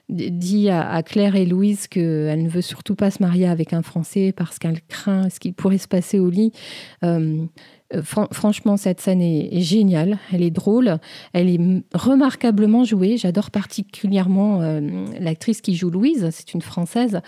dit 0.09 0.71
à, 0.71 1.03
Claire 1.03 1.37
et 1.37 1.45
Louise 1.45 1.87
qu'elle 1.89 2.43
ne 2.43 2.49
veut 2.49 2.63
surtout 2.63 2.95
pas 2.95 3.11
se 3.11 3.23
marier 3.23 3.47
avec 3.47 3.73
un 3.73 3.83
Français 3.83 4.33
parce 4.35 4.59
qu'elle 4.59 4.81
craint 4.83 5.29
ce 5.29 5.41
qui 5.41 5.53
pourrait 5.53 5.79
se 5.79 5.89
passer 5.89 6.19
au 6.19 6.31
lit. 6.31 6.53
Franchement, 8.03 8.77
cette 8.77 9.01
scène 9.01 9.21
est, 9.21 9.61
géniale, 9.61 10.19
elle 10.33 10.43
est 10.43 10.51
drôle, 10.51 10.99
elle 11.33 11.49
est 11.49 11.61
remarquablement 11.95 12.85
jouée. 12.85 13.17
J'adore 13.17 13.51
particulièrement 13.51 14.63
euh, 14.63 14.81
l'actrice 15.21 15.61
qui 15.61 15.77
joue 15.77 15.91
Louise, 15.91 16.29
c'est 16.31 16.55
une 16.55 16.63
Française. 16.63 17.21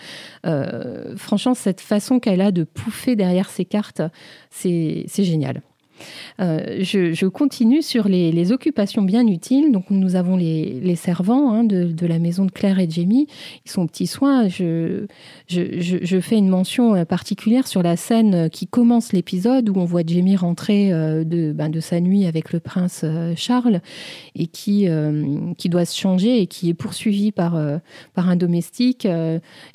Euh, 0.44 1.16
franchement, 1.16 1.54
cette 1.54 1.80
façon 1.80 2.20
qu'elle 2.20 2.40
a 2.40 2.52
de 2.52 2.64
pouffer 2.64 3.16
derrière 3.16 3.48
ses 3.48 3.64
cartes, 3.64 4.02
c'est 4.50 5.06
génial. 5.18 5.62
Euh, 6.40 6.78
je, 6.80 7.26
continue 7.26 7.82
sur 7.82 8.08
les, 8.08 8.52
occupations 8.52 9.02
bien 9.02 9.26
utiles. 9.26 9.72
Donc, 9.72 9.90
nous 9.90 10.16
avons 10.16 10.36
les, 10.36 10.96
servants 10.96 11.52
hein, 11.52 11.64
de, 11.64 12.06
la 12.06 12.18
maison 12.18 12.44
de 12.44 12.50
Claire 12.50 12.78
et 12.78 12.88
Jamie. 12.88 13.26
Ils 13.64 13.70
sont 13.70 13.86
petits 13.86 14.06
soins. 14.06 14.48
Je, 14.48 15.06
fais 16.20 16.36
une 16.36 16.48
mention 16.48 16.94
euh, 16.94 17.04
particulière 17.04 17.66
sur 17.66 17.82
la 17.82 17.96
scène 17.96 18.50
qui 18.50 18.66
commence 18.66 19.12
l'épisode 19.12 19.68
où 19.68 19.74
on 19.76 19.84
voit 19.84 20.02
Jamie 20.06 20.36
rentrer 20.36 20.92
euh, 20.92 21.24
de, 21.24 21.52
ben, 21.52 21.68
de 21.68 21.80
sa 21.80 22.00
nuit 22.00 22.26
avec 22.26 22.52
le 22.52 22.60
prince 22.60 23.04
Charles 23.36 23.80
et 24.34 24.46
qui, 24.46 24.88
doit 25.68 25.84
se 25.84 25.98
changer 25.98 26.40
et 26.40 26.46
qui 26.46 26.68
est 26.68 26.74
poursuivi 26.74 27.32
par, 27.32 27.56
un 27.56 28.36
domestique 28.36 29.06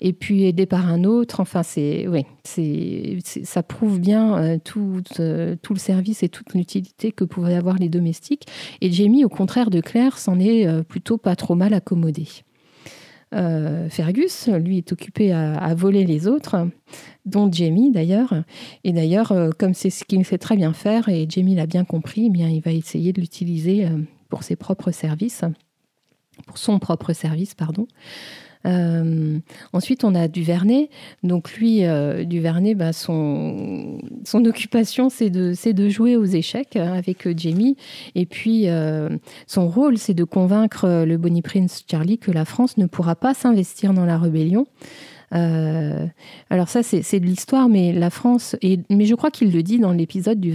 et 0.01 0.13
puis 0.13 0.45
aidé 0.45 0.65
par 0.65 0.87
un 0.89 1.03
autre. 1.03 1.39
Enfin, 1.39 1.63
c'est, 1.63 2.07
ouais, 2.07 2.25
c'est, 2.43 3.17
ça 3.23 3.63
prouve 3.63 3.99
bien 3.99 4.59
tout 4.63 5.01
le 5.17 5.57
service 5.77 6.10
et 6.21 6.29
toute 6.29 6.53
l'utilité 6.53 7.11
que 7.11 7.23
pouvaient 7.23 7.55
avoir 7.55 7.77
les 7.77 7.89
domestiques. 7.89 8.47
Et 8.81 8.91
Jamie, 8.91 9.25
au 9.25 9.29
contraire 9.29 9.69
de 9.69 9.81
Claire, 9.81 10.17
s'en 10.17 10.39
est 10.39 10.67
euh, 10.67 10.83
plutôt 10.83 11.17
pas 11.17 11.35
trop 11.35 11.55
mal 11.55 11.73
accommodé. 11.73 12.27
Euh, 13.33 13.89
Fergus, 13.89 14.49
lui, 14.49 14.79
est 14.79 14.91
occupé 14.91 15.31
à, 15.31 15.73
voler 15.73 16.05
les 16.05 16.27
autres, 16.27 16.67
dont 17.25 17.49
Jamie 17.51 17.91
d'ailleurs. 17.91 18.43
Et 18.83 18.91
d'ailleurs, 18.91 19.31
euh, 19.31 19.51
comme 19.57 19.73
c'est 19.73 19.89
ce 19.89 20.03
qu'il 20.03 20.25
sait 20.25 20.37
très 20.37 20.57
bien 20.57 20.73
faire, 20.73 21.07
et 21.07 21.25
Jamie 21.29 21.55
l'a 21.55 21.65
bien 21.65 21.85
compris, 21.85 22.25
eh 22.25 22.29
bien, 22.29 22.49
il 22.49 22.61
va 22.61 22.71
essayer 22.71 23.13
de 23.13 23.21
l'utiliser 23.21 23.87
pour 24.27 24.43
ses 24.43 24.57
propres 24.57 24.91
services, 24.91 25.45
pour 26.45 26.57
son 26.57 26.77
propre 26.79 27.13
service, 27.13 27.53
pardon. 27.53 27.87
Euh, 28.65 29.39
ensuite, 29.73 30.03
on 30.03 30.15
a 30.15 30.27
Duvernay. 30.27 30.89
Donc 31.23 31.53
lui, 31.53 31.85
euh, 31.85 32.23
Duvernay, 32.23 32.75
bah, 32.75 32.93
son, 32.93 33.99
occupation, 34.33 35.09
c'est 35.09 35.29
de, 35.29 35.89
jouer 35.89 36.15
aux 36.15 36.25
échecs 36.25 36.75
hein, 36.75 36.93
avec 36.93 37.27
euh, 37.27 37.33
Jamie. 37.35 37.75
Et 38.15 38.25
puis, 38.25 38.67
son 39.47 39.67
rôle, 39.67 39.97
c'est 39.97 40.13
de 40.13 40.23
convaincre 40.23 41.05
le 41.05 41.17
Bonnie 41.17 41.41
Prince 41.41 41.83
Charlie 41.89 42.17
que 42.17 42.31
la 42.31 42.45
France 42.45 42.77
ne 42.77 42.85
pourra 42.85 43.15
pas 43.15 43.33
s'investir 43.33 43.93
dans 43.93 44.05
la 44.05 44.17
rébellion. 44.17 44.67
alors 45.31 46.67
ça, 46.67 46.83
c'est 46.83 47.19
de 47.19 47.25
l'histoire, 47.25 47.69
mais 47.69 47.93
la 47.93 48.09
France, 48.09 48.55
mais 48.89 49.05
je 49.05 49.15
crois 49.15 49.31
qu'il 49.31 49.51
le 49.51 49.63
dit 49.63 49.79
dans 49.79 49.91
l'épisode 49.91 50.39
du 50.39 50.51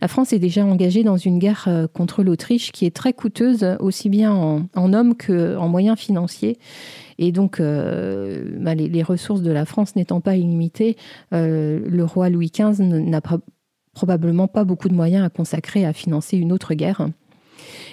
la 0.00 0.08
France 0.08 0.32
est 0.32 0.38
déjà 0.38 0.64
engagée 0.64 1.04
dans 1.04 1.16
une 1.16 1.38
guerre 1.38 1.68
contre 1.92 2.22
l'Autriche 2.22 2.72
qui 2.72 2.86
est 2.86 2.94
très 2.94 3.12
coûteuse, 3.12 3.76
aussi 3.80 4.08
bien 4.08 4.32
en, 4.32 4.66
en 4.74 4.92
hommes 4.92 5.14
qu'en 5.14 5.68
moyens 5.68 5.98
financiers. 5.98 6.58
Et 7.18 7.32
donc, 7.32 7.60
bah, 7.60 8.74
les, 8.74 9.02
ressources 9.02 9.42
de 9.42 9.50
la 9.50 9.64
France 9.64 9.96
n'étant 9.96 10.20
pas 10.20 10.36
illimitées, 10.36 10.96
le 11.32 12.02
roi 12.02 12.28
Louis 12.28 12.50
XV 12.52 12.82
n'a 12.82 13.20
probablement 13.94 14.48
pas 14.48 14.64
beaucoup 14.64 14.88
de 14.88 14.94
moyens 14.94 15.24
à 15.24 15.30
consacrer 15.30 15.84
à 15.84 15.92
financer 15.92 16.36
une 16.36 16.52
autre 16.52 16.74
guerre. 16.74 17.08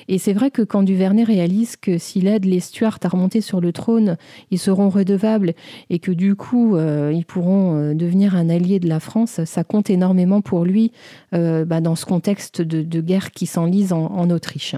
Et 0.07 0.17
c'est 0.17 0.33
vrai 0.33 0.51
que 0.51 0.61
quand 0.61 0.83
Duvernay 0.83 1.23
réalise 1.23 1.75
que 1.77 1.97
s'il 1.97 2.27
aide 2.27 2.45
les 2.45 2.59
Stuarts 2.59 2.99
à 3.03 3.07
remonter 3.07 3.41
sur 3.41 3.61
le 3.61 3.71
trône, 3.71 4.17
ils 4.49 4.59
seront 4.59 4.89
redevables 4.89 5.53
et 5.89 5.99
que 5.99 6.11
du 6.11 6.35
coup, 6.35 6.75
euh, 6.75 7.11
ils 7.13 7.25
pourront 7.25 7.75
euh, 7.75 7.93
devenir 7.93 8.35
un 8.35 8.49
allié 8.49 8.79
de 8.79 8.89
la 8.89 8.99
France, 8.99 9.43
ça 9.45 9.63
compte 9.63 9.89
énormément 9.89 10.41
pour 10.41 10.65
lui 10.65 10.91
euh, 11.33 11.65
bah, 11.65 11.81
dans 11.81 11.95
ce 11.95 12.05
contexte 12.05 12.61
de, 12.61 13.01
guerre 13.01 13.31
qui 13.31 13.45
s'enlise 13.45 13.93
en, 13.93 14.29
Autriche. 14.29 14.75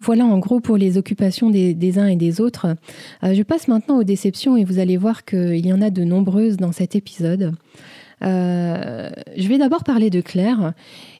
Voilà 0.00 0.24
en 0.24 0.38
gros 0.38 0.60
pour 0.60 0.76
les 0.76 0.96
occupations 0.96 1.50
des, 1.50 1.98
uns 1.98 2.06
et 2.06 2.16
des 2.16 2.40
autres. 2.40 2.74
je 3.22 3.42
passe 3.42 3.68
maintenant 3.68 3.98
aux 3.98 4.04
déceptions 4.04 4.56
et 4.56 4.64
vous 4.64 4.78
allez 4.78 4.96
voir 4.96 5.24
qu'il 5.24 5.66
y 5.66 5.72
en 5.72 5.82
a 5.82 5.90
de 5.90 6.04
nombreuses 6.04 6.56
dans 6.56 6.72
cet 6.72 6.96
épisode. 6.96 7.52
Euh, 8.22 9.10
je 9.36 9.48
vais 9.48 9.58
d'abord 9.58 9.84
parler 9.84 10.10
de 10.10 10.20
Claire. 10.20 10.72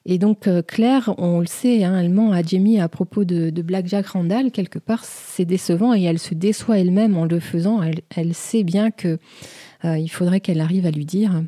Et 0.06 0.18
donc 0.18 0.46
euh, 0.46 0.62
Claire, 0.62 1.14
on 1.18 1.40
le 1.40 1.46
sait, 1.46 1.84
hein, 1.84 1.98
elle 1.98 2.10
ment 2.10 2.32
à 2.32 2.42
Jamie 2.42 2.80
à 2.80 2.88
propos 2.88 3.24
de, 3.24 3.50
Black 3.62 3.86
Jack 3.86 4.06
Randall. 4.08 4.50
Quelque 4.50 4.78
part, 4.78 5.04
c'est 5.04 5.44
décevant 5.44 5.94
et 5.94 6.02
elle 6.02 6.18
se 6.18 6.34
déçoit 6.34 6.78
elle-même 6.78 7.16
en 7.16 7.24
le 7.24 7.40
faisant. 7.40 7.80
Elle, 8.14 8.34
sait 8.34 8.64
bien 8.64 8.90
que 8.90 9.18
euh, 9.84 9.98
il 9.98 10.08
faudrait 10.08 10.40
qu'elle 10.40 10.60
arrive 10.60 10.86
à 10.86 10.90
lui 10.90 11.04
dire. 11.04 11.42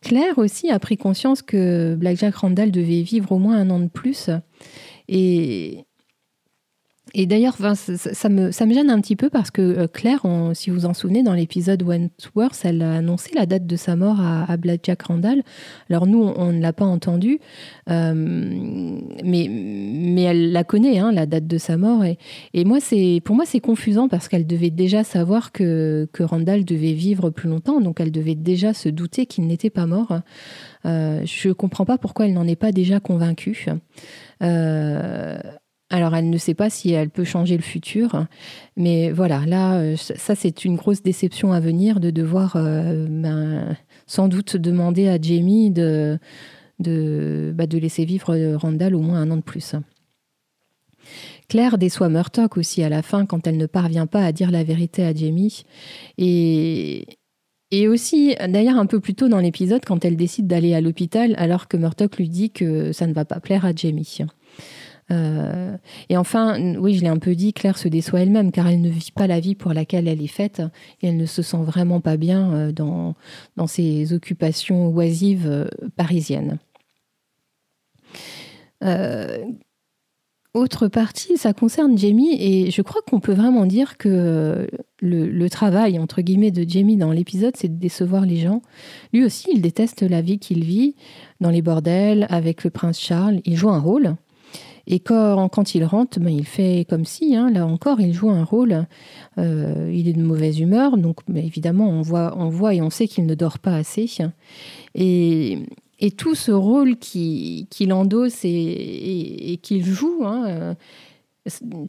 Claire 0.00 0.38
aussi 0.38 0.70
a 0.70 0.78
pris 0.78 0.96
conscience 0.96 1.42
que 1.42 1.94
Black 1.96 2.16
Jack 2.16 2.36
Randall 2.36 2.70
devait 2.70 3.02
vivre 3.02 3.32
au 3.32 3.38
moins 3.38 3.56
un 3.56 3.70
an 3.70 3.80
de 3.80 3.88
plus. 3.88 4.30
Et, 5.08 5.84
et 7.14 7.26
d'ailleurs, 7.26 7.56
ça, 7.74 8.28
me, 8.28 8.50
ça 8.50 8.66
me 8.66 8.74
gêne 8.74 8.90
un 8.90 9.00
petit 9.00 9.16
peu 9.16 9.30
parce 9.30 9.50
que 9.50 9.62
euh, 9.62 9.86
Claire, 9.86 10.26
si 10.52 10.70
vous 10.70 10.84
en 10.84 10.94
souvenez, 10.94 11.22
dans 11.22 11.32
l'épisode 11.32 11.82
Wentworth, 11.82 12.60
elle 12.64 12.82
a 12.82 12.96
annoncé 12.96 13.30
la 13.34 13.46
date 13.46 13.66
de 13.66 13.76
sa 13.76 13.96
mort 13.96 14.20
à, 14.20 14.56
Black 14.56 14.80
Jack 14.84 15.02
Randall. 15.02 15.42
Alors 15.88 16.06
nous, 16.06 16.22
on, 16.22 16.52
ne 16.52 16.60
l'a 16.60 16.72
pas 16.72 16.84
entendu, 16.84 17.40
euh, 17.90 18.12
mais, 18.14 19.48
mais 19.48 20.22
elle 20.22 20.52
la 20.52 20.64
connaît, 20.64 20.98
hein, 20.98 21.12
la 21.12 21.26
date 21.26 21.46
de 21.46 21.58
sa 21.58 21.76
mort. 21.76 22.04
Et, 22.04 22.18
et 22.52 22.64
moi, 22.64 22.78
pour 23.24 23.36
moi, 23.36 23.44
c'est 23.46 23.60
confusant 23.60 24.08
parce 24.08 24.28
qu'elle 24.28 24.46
devait 24.46 24.70
déjà 24.70 25.04
savoir 25.04 25.52
que, 25.52 26.08
que 26.12 26.22
Randall 26.22 26.64
devait 26.64 26.92
vivre 26.92 27.30
plus 27.30 27.48
longtemps, 27.48 27.80
donc 27.80 28.00
elle 28.00 28.12
devait 28.12 28.34
déjà 28.34 28.74
se 28.74 28.88
douter 28.88 29.26
qu'il 29.26 29.46
n'était 29.46 29.70
pas 29.70 29.86
mort. 29.86 30.20
Euh, 30.84 31.22
je 31.24 31.48
ne 31.48 31.52
comprends 31.52 31.84
pas 31.84 31.98
pourquoi 31.98 32.26
elle 32.26 32.34
n'en 32.34 32.46
est 32.46 32.56
pas 32.56 32.72
déjà 32.72 33.00
convaincue. 33.00 33.66
Alors, 35.90 36.14
elle 36.14 36.28
ne 36.28 36.36
sait 36.36 36.54
pas 36.54 36.68
si 36.68 36.92
elle 36.92 37.08
peut 37.08 37.24
changer 37.24 37.56
le 37.56 37.62
futur, 37.62 38.26
mais 38.76 39.10
voilà, 39.10 39.46
là, 39.46 39.78
euh, 39.78 39.96
ça, 39.96 40.34
c'est 40.34 40.66
une 40.66 40.76
grosse 40.76 41.02
déception 41.02 41.52
à 41.52 41.60
venir 41.60 41.98
de 41.98 42.10
devoir 42.10 42.56
euh, 42.56 43.06
ben, 43.08 43.74
sans 44.06 44.28
doute 44.28 44.56
demander 44.56 45.08
à 45.08 45.18
Jamie 45.18 45.70
de, 45.70 46.18
de, 46.78 47.52
bah, 47.54 47.64
laisser 47.70 48.04
vivre 48.04 48.36
Randall 48.56 48.94
au 48.94 49.00
moins 49.00 49.22
un 49.22 49.30
an 49.30 49.36
de 49.36 49.42
plus. 49.42 49.74
Claire 51.48 51.78
déçoit 51.78 52.10
Murtock 52.10 52.58
aussi 52.58 52.82
à 52.82 52.90
la 52.90 53.00
fin 53.00 53.24
quand 53.24 53.46
elle 53.46 53.56
ne 53.56 53.64
parvient 53.64 54.06
pas 54.06 54.22
à 54.22 54.32
dire 54.32 54.50
la 54.50 54.64
vérité 54.64 55.06
à 55.06 55.14
Jamie. 55.14 55.64
Et, 56.18 57.06
et 57.70 57.88
aussi, 57.88 58.36
d'ailleurs, 58.46 58.76
un 58.76 58.84
peu 58.84 59.00
plus 59.00 59.14
tôt 59.14 59.28
dans 59.28 59.40
l'épisode, 59.40 59.86
quand 59.86 60.04
elle 60.04 60.16
décide 60.16 60.46
d'aller 60.46 60.74
à 60.74 60.82
l'hôpital 60.82 61.34
alors 61.38 61.66
que 61.66 61.78
Murtock 61.78 62.18
lui 62.18 62.28
dit 62.28 62.50
que 62.50 62.92
ça 62.92 63.06
ne 63.06 63.14
va 63.14 63.24
pas 63.24 63.40
plaire 63.40 63.64
à 63.64 63.74
Jamie. 63.74 64.18
Euh, 65.10 65.76
et 66.08 66.16
enfin, 66.16 66.76
oui, 66.76 66.94
je 66.94 67.02
l'ai 67.02 67.08
un 67.08 67.18
peu 67.18 67.34
dit, 67.34 67.52
Claire 67.52 67.78
se 67.78 67.88
déçoit 67.88 68.20
elle-même 68.20 68.52
car 68.52 68.68
elle 68.68 68.80
ne 68.80 68.90
vit 68.90 69.12
pas 69.14 69.26
la 69.26 69.40
vie 69.40 69.54
pour 69.54 69.72
laquelle 69.72 70.08
elle 70.08 70.22
est 70.22 70.26
faite 70.26 70.62
et 71.02 71.08
elle 71.08 71.16
ne 71.16 71.26
se 71.26 71.42
sent 71.42 71.62
vraiment 71.62 72.00
pas 72.00 72.16
bien 72.16 72.52
euh, 72.52 72.72
dans, 72.72 73.14
dans 73.56 73.66
ses 73.66 74.12
occupations 74.12 74.88
oisives 74.88 75.48
euh, 75.48 75.66
parisiennes. 75.96 76.58
autre 80.54 80.88
partie, 80.88 81.36
ça 81.36 81.52
concerne 81.52 81.96
Jamie 81.96 82.36
et 82.40 82.70
je 82.70 82.82
crois 82.82 83.00
qu'on 83.02 83.20
peut 83.20 83.32
vraiment 83.32 83.64
dire 83.64 83.96
que 83.96 84.68
le, 85.00 85.26
le, 85.26 85.50
travail 85.50 85.98
entre 85.98 86.20
guillemets 86.20 86.50
de 86.50 86.68
Jamie 86.68 86.96
dans 86.96 87.12
l'épisode, 87.12 87.56
c'est 87.56 87.68
de 87.68 87.78
décevoir 87.78 88.26
les 88.26 88.38
gens. 88.38 88.62
Lui 89.12 89.24
aussi, 89.24 89.50
il 89.52 89.60
déteste 89.60 90.02
la 90.02 90.20
vie 90.20 90.38
qu'il 90.38 90.64
vit 90.64 90.96
dans 91.40 91.50
les 91.50 91.62
bordels 91.62 92.26
avec 92.28 92.64
le 92.64 92.70
prince 92.70 92.98
Charles. 92.98 93.40
Il 93.44 93.56
joue 93.56 93.70
un 93.70 93.78
rôle. 93.78 94.16
Et 94.90 95.00
quand, 95.00 95.74
il 95.74 95.84
rentre, 95.84 96.18
ben, 96.18 96.30
il 96.30 96.46
fait 96.46 96.86
comme 96.88 97.04
si, 97.04 97.36
hein, 97.36 97.50
là 97.50 97.66
encore, 97.66 98.00
il 98.00 98.14
joue 98.14 98.30
un 98.30 98.42
rôle. 98.42 98.86
Euh, 99.36 99.92
il 99.94 100.08
est 100.08 100.14
de 100.14 100.22
mauvaise 100.22 100.58
humeur, 100.60 100.96
donc 100.96 101.18
ben, 101.28 101.44
évidemment, 101.44 101.90
on 101.90 102.00
voit, 102.00 102.34
on 102.38 102.48
voit 102.48 102.74
et 102.74 102.80
on 102.80 102.88
sait 102.88 103.06
qu'il 103.06 103.26
ne 103.26 103.34
dort 103.34 103.58
pas 103.58 103.76
assez. 103.76 104.08
Et, 104.94 105.58
et 106.00 106.10
tout 106.10 106.34
ce 106.34 106.52
rôle 106.52 106.96
qu'il 106.96 107.92
endosse 107.92 108.40
et, 108.44 109.60
qu'il 109.62 109.84
joue, 109.84 110.22
hein, 110.24 110.44
euh, 110.48 110.74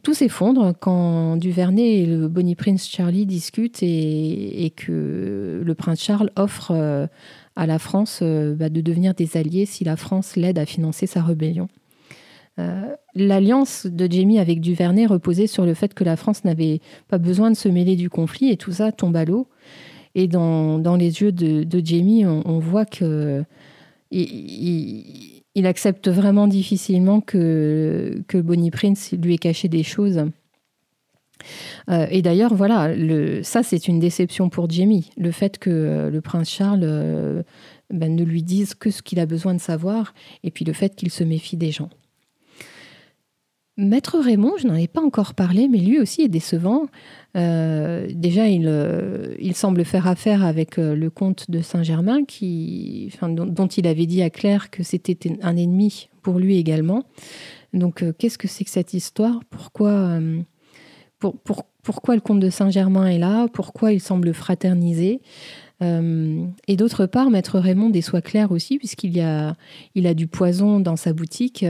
tout 0.02 0.12
s'effondre 0.12 0.74
quand 0.78 1.38
Duvernay 1.38 2.02
et 2.02 2.06
le 2.06 2.28
Bonnie 2.28 2.54
Prince 2.54 2.86
Charlie 2.86 3.24
discutent 3.24 3.82
et, 3.82 4.74
que 4.76 5.62
le 5.64 5.74
prince 5.74 6.02
Charles 6.02 6.30
offre 6.36 6.72
euh, 6.72 7.06
à 7.56 7.64
la 7.64 7.78
France 7.78 8.22
bah, 8.22 8.68
de 8.68 8.82
devenir 8.82 9.14
des 9.14 9.38
alliés 9.38 9.64
si 9.64 9.84
la 9.84 9.96
France 9.96 10.36
l'aide 10.36 10.58
à 10.58 10.66
financer 10.66 11.06
sa 11.06 11.22
rébellion. 11.22 11.70
Euh, 12.58 12.94
l'alliance 13.14 13.86
de 13.86 14.10
Jamie 14.10 14.38
avec 14.38 14.60
Duvernay 14.60 15.06
reposait 15.06 15.46
sur 15.46 15.64
le 15.64 15.74
fait 15.74 15.94
que 15.94 16.04
la 16.04 16.16
France 16.16 16.44
n'avait 16.44 16.80
pas 17.08 17.18
besoin 17.18 17.50
de 17.50 17.56
se 17.56 17.68
mêler 17.68 17.96
du 17.96 18.10
conflit 18.10 18.50
et 18.50 18.56
tout 18.56 18.72
ça 18.72 18.92
tombe 18.92 19.16
à 19.16 19.24
l'eau. 19.24 19.48
Et 20.14 20.26
dans, 20.26 20.96
les 20.96 21.22
yeux 21.22 21.30
de, 21.30 21.80
Jamie, 21.84 22.26
on, 22.26 22.58
voit 22.58 22.84
que 22.84 23.44
il, 24.10 25.66
accepte 25.66 26.08
vraiment 26.08 26.48
difficilement 26.48 27.20
que, 27.20 28.24
Bonnie 28.34 28.72
Prince 28.72 29.12
lui 29.12 29.34
ait 29.34 29.38
caché 29.38 29.68
des 29.68 29.84
choses. 29.84 30.24
Euh, 31.88 32.06
et 32.10 32.22
d'ailleurs, 32.22 32.54
voilà, 32.54 32.92
ça 33.44 33.62
c'est 33.62 33.88
une 33.88 34.00
déception 34.00 34.48
pour 34.48 34.68
Jamie, 34.68 35.10
le 35.16 35.30
fait 35.30 35.58
que 35.58 36.10
le 36.12 36.20
prince 36.20 36.50
Charles 36.50 36.82
euh, 36.82 37.42
ben, 37.88 38.14
ne 38.14 38.24
lui 38.24 38.42
dise 38.42 38.74
que 38.74 38.90
ce 38.90 39.00
qu'il 39.00 39.20
a 39.20 39.26
besoin 39.26 39.54
de 39.54 39.60
savoir, 39.60 40.12
et 40.42 40.50
puis 40.50 40.64
le 40.64 40.72
fait 40.72 40.94
qu'il 40.96 41.10
se 41.10 41.24
méfie 41.24 41.56
des 41.56 41.70
gens. 41.70 41.88
Maître 43.80 44.18
Raymond, 44.18 44.58
je 44.58 44.66
n'en 44.66 44.74
ai 44.74 44.88
pas 44.88 45.00
encore 45.00 45.34
parlé, 45.34 45.66
mais 45.66 45.78
lui 45.78 45.98
aussi 45.98 46.22
est 46.22 46.28
décevant. 46.28 46.86
Euh, 47.36 48.06
déjà, 48.12 48.42
euh, 48.42 49.34
il, 49.38 49.54
semble 49.54 49.84
faire 49.84 50.06
affaire 50.06 50.44
avec 50.44 50.78
euh, 50.78 50.94
le 50.94 51.08
comte 51.08 51.50
de 51.50 51.62
Saint-Germain, 51.62 52.18
dont, 53.22 53.66
il 53.66 53.86
avait 53.86 54.06
dit 54.06 54.22
à 54.22 54.28
Claire 54.28 54.70
que 54.70 54.82
c'était 54.82 55.16
un 55.42 55.56
ennemi 55.56 56.10
pour 56.22 56.38
lui 56.38 56.58
également. 56.58 57.04
Donc, 57.72 58.04
qu'est-ce 58.18 58.36
que 58.36 58.48
c'est 58.48 58.64
que 58.64 58.70
cette 58.70 58.92
histoire? 58.92 59.40
Pourquoi, 59.48 60.18
pourquoi 61.82 62.14
le 62.14 62.20
comte 62.20 62.40
de 62.40 62.50
Saint-Germain 62.50 63.06
est 63.06 63.18
là? 63.18 63.46
Pourquoi 63.48 63.92
il 63.92 64.00
semble 64.00 64.34
fraterniser? 64.34 65.20
Euh, 65.82 66.46
et 66.68 66.76
d'autre 66.76 67.06
part, 67.06 67.30
Maître 67.30 67.58
Raymond 67.58 67.90
déçoit 67.90 68.20
Claire 68.20 68.52
aussi, 68.52 68.78
puisqu'il 68.78 69.18
a, 69.20 69.56
il 69.94 70.06
a 70.06 70.14
du 70.14 70.26
poison 70.26 70.78
dans 70.80 70.96
sa 70.96 71.12
boutique 71.12 71.64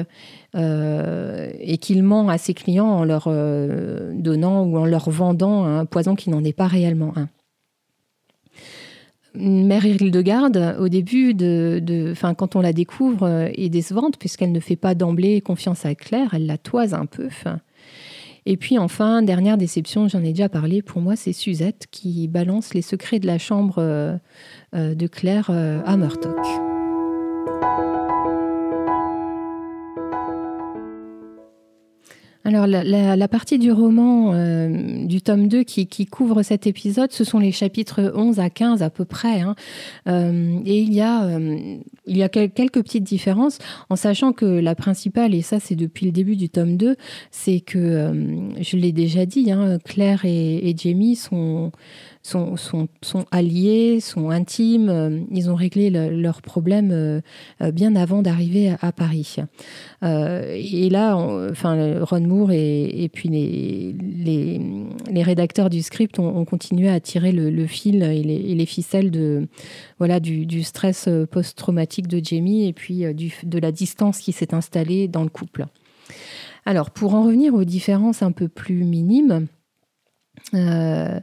euh, 0.57 1.53
et 1.61 1.79
qu'il 1.79 2.03
ment 2.03 2.29
à 2.29 2.38
ses 2.38 2.55
clients 2.55 2.88
en 2.88 3.05
leur 3.05 3.25
euh, 3.29 4.12
donnant 4.14 4.64
ou 4.64 4.77
en 4.79 4.85
leur 4.85 5.11
vendant 5.11 5.64
un 5.64 5.85
poison 5.85 6.16
qui 6.16 6.31
n'en 6.31 6.42
est 6.42 6.53
pas 6.53 6.66
réellement 6.66 7.12
un. 7.16 7.29
Mère 9.37 9.87
Hildegarde, 9.87 10.77
au 10.81 10.88
début, 10.88 11.35
de 11.35 12.14
quand 12.37 12.57
on 12.57 12.61
la 12.61 12.73
découvre, 12.73 13.49
est 13.55 13.68
décevante 13.68 14.18
puisqu'elle 14.18 14.51
ne 14.51 14.59
fait 14.59 14.75
pas 14.75 14.96
d'emblée 14.96 15.40
confiance 15.40 15.87
à 15.87 15.94
Claire, 15.94 16.35
elle 16.35 16.46
la 16.46 16.59
toise 16.59 16.94
un 16.94 17.07
peu. 17.07 17.29
Et 18.46 18.57
puis 18.57 18.79
enfin, 18.79 19.22
dernière 19.22 19.57
déception, 19.57 20.09
j'en 20.09 20.20
ai 20.20 20.31
déjà 20.31 20.48
parlé, 20.48 20.83
pour 20.83 21.00
moi 21.00 21.16
c'est 21.16 21.33
Suzette 21.33 21.87
qui 21.90 22.29
balance 22.29 22.74
les 22.74 22.83
secrets 22.83 23.18
de 23.18 23.26
la 23.26 23.38
chambre 23.38 23.76
euh, 23.79 24.16
euh, 24.74 24.94
de 24.94 25.07
Claire 25.07 25.48
euh, 25.50 25.81
à 25.85 25.96
Murtock. 25.96 26.69
Alors 32.62 32.83
la, 33.16 33.29
partie 33.29 33.59
du 33.59 33.73
roman 33.73 34.33
euh, 34.35 35.07
du 35.07 35.23
tome 35.23 35.49
2 35.49 35.62
qui, 35.62 36.07
couvre 36.07 36.42
cet 36.42 36.66
épisode, 36.66 37.11
ce 37.11 37.25
sont 37.25 37.38
les 37.38 37.53
chapitres 37.53 38.12
11 38.14 38.38
à 38.38 38.51
15 38.51 38.83
à 38.83 38.90
peu 38.90 39.07
près. 39.07 39.40
Hein. 39.40 39.55
Euh, 40.09 40.59
et 40.66 40.81
il 40.81 40.92
y, 40.92 41.01
a, 41.01 41.25
euh, 41.25 42.29
quelques 42.29 42.83
petites 42.83 43.05
différences 43.05 43.59
en 43.88 43.96
sachant 43.96 44.33
que 44.33 44.44
la 44.44 44.75
principale, 44.75 45.35
et 45.35 45.40
ça 45.40 45.59
c'est 45.59 45.77
depuis 45.77 46.05
le 46.05 46.12
début 46.12 46.37
du 46.37 46.51
tome 46.51 46.77
2, 46.77 46.96
c'est 47.31 47.61
que, 47.61 48.12
je 48.61 48.77
l'ai 48.77 48.92
déjà 48.92 49.25
dit, 49.25 49.51
hein, 49.51 49.79
Claire 49.83 50.25
et 50.25 50.75
Jamie 50.77 51.16
sont 51.16 51.73
sont, 52.22 52.56
sont, 52.56 52.88
sont, 53.02 53.24
alliés, 53.30 54.00
sont 54.00 54.30
intimes. 54.30 54.88
Euh, 54.88 55.20
ils 55.30 55.50
ont 55.50 55.54
réglé 55.54 55.90
leurs 55.90 56.42
problèmes 56.42 56.90
euh, 56.92 57.20
euh, 57.62 57.70
bien 57.70 57.96
avant 57.96 58.22
d'arriver 58.22 58.74
à, 58.80 58.92
Paris. 58.92 59.37
et 60.02 60.88
là, 60.90 61.16
enfin, 61.16 62.00
Ron 62.02 62.20
Moore 62.20 62.52
et, 62.52 63.04
et 63.04 63.09
puis 63.09 63.28
les, 63.28 63.94
les, 64.00 64.61
les, 65.11 65.22
rédacteurs 65.22 65.70
du 65.70 65.83
script 65.83 66.18
ont, 66.18 66.44
continué 66.44 66.88
à 66.88 67.00
tirer 67.00 67.33
le, 67.33 67.66
fil 67.66 68.02
et 68.02 68.22
les, 68.22 68.54
les, 68.54 68.66
ficelles 68.66 69.11
de, 69.11 69.48
voilà, 69.98 70.20
du, 70.20 70.44
du 70.44 70.62
stress 70.62 71.09
post-traumatique 71.30 72.09
de 72.09 72.22
Jamie 72.22 72.66
et 72.66 72.72
puis 72.72 73.14
du, 73.14 73.33
de 73.44 73.59
la 73.59 73.72
distance 73.72 74.18
qui 74.18 74.33
s'est 74.33 74.54
installée 74.54 75.09
dans 75.09 75.22
le 75.22 75.30
couple. 75.30 75.66
Alors, 76.66 76.90
pour 76.90 77.14
en 77.14 77.22
revenir 77.22 77.54
aux 77.54 77.64
différences 77.64 78.22
un 78.22 78.33
peu 78.33 78.48
plus 78.48 78.85
minimes, 78.85 79.46
euh, 80.55 81.20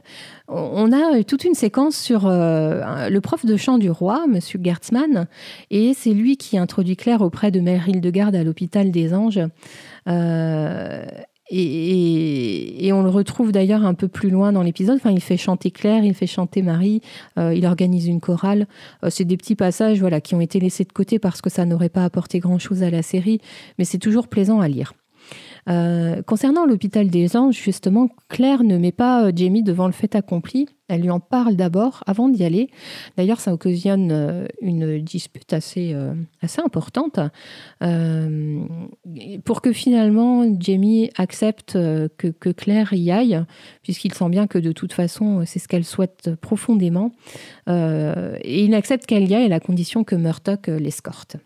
on 0.48 0.92
a 0.92 1.22
toute 1.24 1.44
une 1.44 1.54
séquence 1.54 1.96
sur 1.96 2.26
euh, 2.26 3.08
le 3.08 3.20
prof 3.20 3.44
de 3.44 3.56
chant 3.56 3.78
du 3.78 3.90
roi, 3.90 4.26
Monsieur 4.26 4.58
Gertzmann, 4.62 5.26
et 5.70 5.92
c'est 5.94 6.14
lui 6.14 6.36
qui 6.36 6.56
introduit 6.56 6.96
Claire 6.96 7.20
auprès 7.20 7.50
de 7.50 7.60
Mère 7.60 7.88
Hildegarde 7.88 8.34
à 8.34 8.44
l'hôpital 8.44 8.90
des 8.90 9.14
Anges. 9.14 9.40
Euh, 10.08 11.04
et, 11.50 12.90
on 12.92 13.02
le 13.02 13.08
retrouve 13.08 13.52
d'ailleurs 13.52 13.84
un 13.84 13.94
peu 13.94 14.08
plus 14.08 14.28
loin 14.28 14.52
dans 14.52 14.62
l'épisode. 14.62 14.96
Enfin, 14.96 15.10
il 15.10 15.20
fait 15.20 15.38
chanter 15.38 15.70
Claire, 15.70 16.04
il 16.04 16.12
fait 16.14 16.26
chanter 16.26 16.60
Marie, 16.60 17.00
il 17.38 17.64
organise 17.64 18.06
une 18.06 18.20
chorale. 18.20 18.66
c'est 19.08 19.24
des 19.24 19.38
petits 19.38 19.54
passages 19.54 20.00
voilà, 20.00 20.20
qui 20.20 20.34
ont 20.34 20.42
été 20.42 20.60
laissés 20.60 20.84
de 20.84 20.92
côté 20.92 21.18
parce 21.18 21.40
que 21.40 21.48
ça 21.48 21.64
n'aurait 21.64 21.88
pas 21.88 22.04
apporté 22.04 22.38
grand-chose 22.38 22.82
à 22.82 22.90
la 22.90 23.02
série, 23.02 23.40
mais 23.78 23.86
c'est 23.86 23.98
toujours 23.98 24.28
plaisant 24.28 24.60
à 24.60 24.68
lire. 24.68 24.92
Euh, 25.68 26.22
concernant 26.22 26.64
l'hôpital 26.64 27.08
des 27.08 27.36
anges, 27.36 27.60
justement, 27.60 28.08
Claire 28.28 28.64
ne 28.64 28.78
met 28.78 28.92
pas 28.92 29.24
euh, 29.24 29.32
Jamie 29.34 29.62
devant 29.62 29.86
le 29.86 29.92
fait 29.92 30.14
accompli. 30.14 30.66
Elle 30.88 31.02
lui 31.02 31.10
en 31.10 31.20
parle 31.20 31.56
d'abord 31.56 32.02
avant 32.06 32.30
d'y 32.30 32.42
aller. 32.44 32.70
D'ailleurs, 33.18 33.40
ça 33.40 33.52
occasionne 33.52 34.10
euh, 34.10 34.46
une 34.62 35.02
dispute 35.02 35.52
assez, 35.52 35.94
importante 36.56 37.20
pour 39.44 39.62
que 39.62 39.72
finalement 39.72 40.44
Jamie 40.58 41.10
accepte 41.16 41.74
que, 41.74 42.28
que, 42.28 42.48
Claire 42.48 42.92
y 42.92 43.10
aille, 43.10 43.44
puisqu'il 43.82 44.14
sent 44.14 44.28
bien 44.30 44.46
que 44.46 44.58
de 44.58 44.72
toute 44.72 44.92
façon, 44.92 45.42
c'est 45.44 45.58
ce 45.58 45.68
qu'elle 45.68 45.84
souhaite 45.84 46.34
profondément. 46.36 47.12
et 47.68 48.64
il 48.64 48.74
accepte 48.74 49.06
qu'elle 49.06 49.28
y 49.28 49.34
aille 49.34 49.44
à 49.44 49.48
la 49.48 49.60
condition 49.60 50.04
que 50.04 50.16
Murdoch 50.16 50.68
l'escorte. 50.68 51.36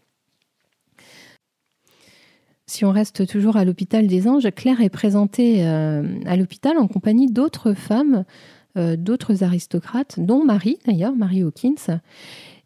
Si 2.73 2.87
on 2.87 2.91
reste 2.91 3.27
toujours 3.27 3.59
à 3.59 3.67
l'hôpital 3.67 4.07
des 4.07 4.27
Anges, 4.27 4.49
Claire 4.57 4.81
est 4.81 4.89
présentée 4.89 5.67
euh, 5.67 6.19
à 6.25 6.37
l'hôpital 6.37 6.79
en 6.79 6.89
compagnie 6.89 7.31
d'autres 7.31 7.75
femmes, 7.75 8.25
euh, 8.79 8.97
d'autres 8.97 9.45
aristocrates, 9.45 10.19
dont 10.19 10.43
Marie 10.43 10.79
d'ailleurs, 10.87 11.15
Marie 11.15 11.43
Hawkins. 11.43 12.01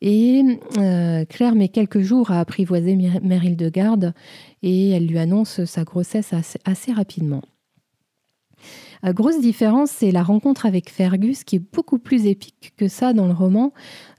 Et 0.02 0.60
euh, 0.78 1.24
Claire 1.24 1.56
met 1.56 1.66
quelques 1.66 2.02
jours 2.02 2.30
à 2.30 2.38
apprivoiser 2.38 2.96
Meryl 3.20 3.56
de 3.56 3.68
Garde 3.68 4.14
et 4.62 4.90
elle 4.90 5.08
lui 5.08 5.18
annonce 5.18 5.64
sa 5.64 5.82
grossesse 5.82 6.32
assez 6.64 6.92
rapidement. 6.92 7.42
La 9.02 9.12
grosse 9.12 9.40
différence, 9.40 9.90
c'est 9.90 10.10
la 10.10 10.22
rencontre 10.22 10.66
avec 10.66 10.90
Fergus, 10.90 11.44
qui 11.44 11.56
est 11.56 11.62
beaucoup 11.72 11.98
plus 11.98 12.26
épique 12.26 12.72
que 12.76 12.88
ça 12.88 13.12
dans 13.12 13.26
le 13.26 13.32
roman. 13.32 13.72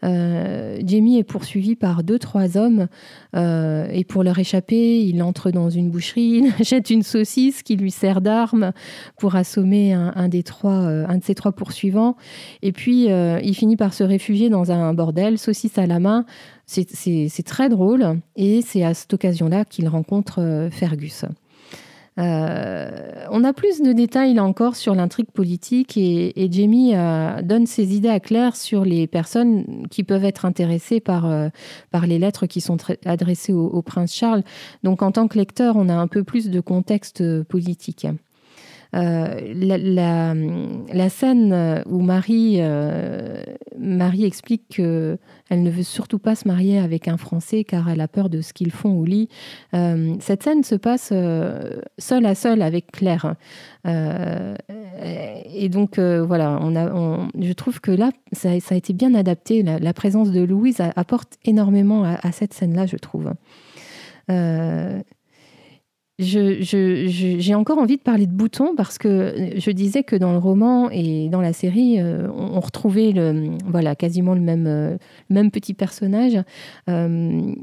Euh, 0.04 0.80
Jamie 0.86 1.18
est 1.18 1.24
poursuivi 1.24 1.76
par 1.76 2.04
deux, 2.04 2.20
trois 2.20 2.58
hommes, 2.58 2.88
euh, 3.36 3.88
et 3.92 4.04
pour 4.04 4.24
leur 4.24 4.38
échapper, 4.38 5.02
il 5.04 5.22
entre 5.24 5.52
dans 5.52 5.70
une 5.70 5.90
boucherie, 5.90 6.44
il 6.46 6.54
achète 6.60 6.90
une 6.90 7.04
saucisse 7.04 7.63
qui 7.63 7.76
lui 7.76 7.92
sert 7.92 8.22
d'arme 8.22 8.72
pour 9.20 9.36
assommer 9.36 9.94
un, 9.94 10.28
des 10.28 10.44
trois, 10.44 10.84
euh, 10.84 11.06
un 11.08 11.18
de 11.18 11.24
ses 11.24 11.36
trois 11.36 11.52
poursuivants. 11.52 12.16
Et 12.62 12.72
puis, 12.72 13.08
il 13.08 13.56
finit 13.56 13.78
par 13.78 13.94
se 13.94 14.04
réfugier 14.04 14.50
dans 14.50 14.72
un 14.72 14.94
bordel, 14.94 15.38
saucisse 15.38 15.78
à 15.78 15.88
la 15.88 16.00
main. 16.00 16.26
C'est 16.66 17.46
très 17.46 17.70
drôle, 17.70 18.20
et 18.36 18.62
c'est 18.62 18.84
à 18.84 18.94
cette 18.94 19.13
occasion-là 19.13 19.66
qu'il 19.66 19.88
rencontre 19.88 20.70
Fergus. 20.72 21.26
Euh, 22.19 22.89
on 23.30 23.43
a 23.43 23.53
plus 23.53 23.82
de 23.82 23.93
détails 23.93 24.39
encore 24.39 24.75
sur 24.75 24.95
l'intrigue 24.95 25.30
politique 25.32 25.97
et, 25.97 26.49
Jamie 26.51 26.95
euh, 26.95 27.41
donne 27.43 27.67
ses 27.67 27.95
idées 27.95 28.10
à 28.10 28.19
Claire 28.19 28.56
sur 28.56 28.86
les 28.86 29.06
personnes 29.06 29.86
qui 29.91 30.03
peuvent 30.03 30.25
être 30.25 30.45
intéressées 30.45 30.99
par, 30.99 31.25
euh, 31.25 31.49
par 31.91 32.08
les 32.08 32.17
lettres 32.17 32.47
qui 32.47 32.62
sont 32.62 32.77
adressées 33.06 33.53
au, 33.53 33.82
prince 33.82 34.13
Charles. 34.13 34.43
Donc 34.84 35.01
en 35.01 35.12
tant 35.12 35.27
que 35.27 35.38
lecteur, 35.38 35.75
on 35.75 35.89
a 35.89 35.95
un 35.95 36.08
peu 36.08 36.23
plus 36.23 36.49
de 36.49 36.60
contexte 36.60 37.43
politique. 37.43 38.08
Euh, 38.95 39.39
la, 40.93 41.10
scène 41.10 41.84
où 41.86 42.02
Marie, 42.02 42.58
euh, 42.60 43.41
Marie 43.78 44.26
explique 44.26 44.67
qu'elle 44.69 45.17
ne 45.52 45.69
veut 45.69 45.84
surtout 45.84 46.19
pas 46.19 46.36
se 46.36 46.47
marier 46.47 46.80
avec 46.80 47.08
un 47.08 47.17
Français 47.17 47.63
car 47.63 47.89
elle 47.89 48.02
a 48.02 48.08
peur 48.08 48.30
de 48.30 48.41
ce 48.41 48.54
qu'ils 48.54 48.71
font 48.71 48.97
au 48.97 49.06
lit. 49.06 49.30
Euh, 49.73 50.15
cette 50.19 50.43
scène 50.43 50.63
se 50.63 50.76
passe 50.76 51.13
seule 51.97 52.26
à 52.26 52.36
seule 52.36 52.62
avec 52.62 52.91
Claire. 52.91 53.36
et 53.86 55.69
donc 55.69 56.00
voilà, 56.00 56.60
je 57.39 57.54
trouve 57.54 57.82
que 57.82 57.91
là, 57.91 58.12
ça, 58.32 58.50
a 58.52 58.76
été 58.76 58.93
bien 58.93 59.13
adapté. 59.15 59.63
La, 59.63 59.93
présence 59.93 60.32
de 60.32 60.41
Louise 60.41 60.82
apporte 60.95 61.38
énormément 61.45 62.04
à 62.04 62.32
cette 62.32 62.54
scène-là, 62.54 62.86
je 62.86 62.97
trouve. 62.97 63.34
J'ai 66.19 67.53
encore 67.53 67.77
envie 67.77 67.97
de 67.97 68.01
parler 68.01 68.25
de 68.25 68.32
boutons 68.32 68.75
parce 68.75 68.97
que 68.97 69.51
je 69.56 69.69
disais 69.69 70.03
que 70.03 70.15
dans 70.15 70.32
le 70.32 70.39
roman 70.39 70.89
et 70.89 71.30
dans 71.30 71.41
la 71.41 71.53
série, 71.53 71.99
euh, 71.99 72.27
on, 72.36 72.60
retrouvait 72.60 73.13
voilà, 73.65 73.95
quasiment 73.95 74.34
le 74.34 74.41
même, 74.41 74.65
euh, 74.65 74.97
même 75.30 75.51
petit 75.51 75.75
personnage. 75.75 76.39
Euh, 76.89 77.53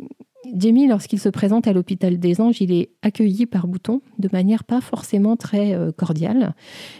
Jamie, 0.54 0.86
lorsqu'il 0.86 1.18
se 1.18 1.28
présente 1.30 1.66
à 1.66 1.72
l'hôpital 1.72 2.18
des 2.18 2.40
anges, 2.40 2.60
il 2.60 2.70
est 2.70 2.90
accueilli 3.02 3.46
par 3.46 3.66
Bouton 3.66 4.02
de 4.18 4.28
manière 4.32 4.62
pas 4.62 4.80
forcément 4.80 5.36
très 5.36 5.74
cordiale. 5.96 6.54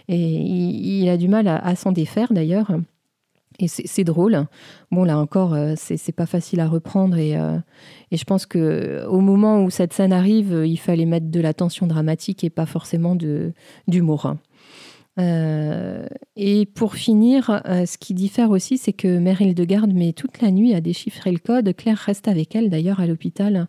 Et 0.08 0.16
il, 0.16 1.08
a 1.08 1.18
du 1.18 1.28
mal 1.28 1.46
à 1.46 1.76
s'en 1.76 1.92
défaire 1.92 2.32
d'ailleurs. 2.32 2.72
Et 3.64 3.68
c'est 3.68 4.04
drôle. 4.04 4.46
Bon, 4.90 5.04
là 5.04 5.18
encore, 5.18 5.54
euh, 5.54 5.72
c'est 5.76 6.12
pas 6.12 6.26
facile 6.26 6.60
à 6.60 6.68
reprendre. 6.68 7.16
Et, 7.16 7.36
euh, 7.36 7.56
et 8.10 8.16
je 8.18 8.24
pense 8.24 8.44
que 8.44 9.06
au 9.08 9.20
moment 9.20 9.62
où 9.62 9.70
cette 9.70 9.94
scène 9.94 10.12
arrive, 10.12 10.52
euh, 10.52 10.66
il 10.66 10.76
fallait 10.76 11.06
mettre 11.06 11.30
de 11.30 11.40
la 11.40 11.54
tension 11.54 11.86
dramatique 11.86 12.44
et 12.44 12.50
pas 12.50 12.66
forcément 12.66 13.16
d'humour. 13.88 14.34
Et 15.16 16.66
pour 16.74 16.94
finir, 16.94 17.62
ce 17.64 17.96
qui 17.98 18.14
diffère 18.14 18.50
aussi, 18.50 18.78
c'est 18.78 18.92
que 18.92 19.18
Mère 19.18 19.40
Hildegarde 19.40 19.92
met 19.92 20.12
toute 20.12 20.42
la 20.42 20.50
nuit 20.50 20.74
à 20.74 20.80
déchiffrer 20.80 21.30
le 21.30 21.38
code. 21.38 21.72
Claire 21.76 21.98
reste 21.98 22.26
avec 22.26 22.56
elle 22.56 22.68
d'ailleurs 22.68 22.98
à 22.98 23.06
l'hôpital 23.06 23.68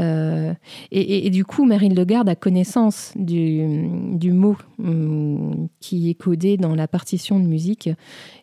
euh, 0.00 0.52
et, 0.90 1.30
du 1.30 1.44
coup, 1.44 1.64
Mère 1.64 1.82
Hildegarde 1.82 2.28
a 2.28 2.34
connaissance 2.34 3.12
du, 3.16 4.32
mot 4.32 4.56
hum, 4.78 5.68
qui 5.80 6.10
est 6.10 6.14
codé 6.14 6.56
dans 6.56 6.74
la 6.74 6.88
partition 6.88 7.38
de 7.40 7.46
musique 7.46 7.88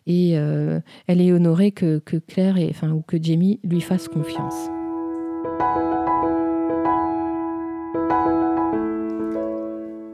et 0.06 0.36
euh, 0.36 0.80
elle 1.06 1.20
est 1.20 1.32
honorée 1.32 1.72
que, 1.72 2.00
Claire 2.26 2.56
et, 2.56 2.68
enfin, 2.70 2.90
ou 2.90 3.02
que 3.02 3.22
Jamie 3.22 3.60
lui 3.64 3.80
fasse 3.80 4.08
confiance. 4.08 4.68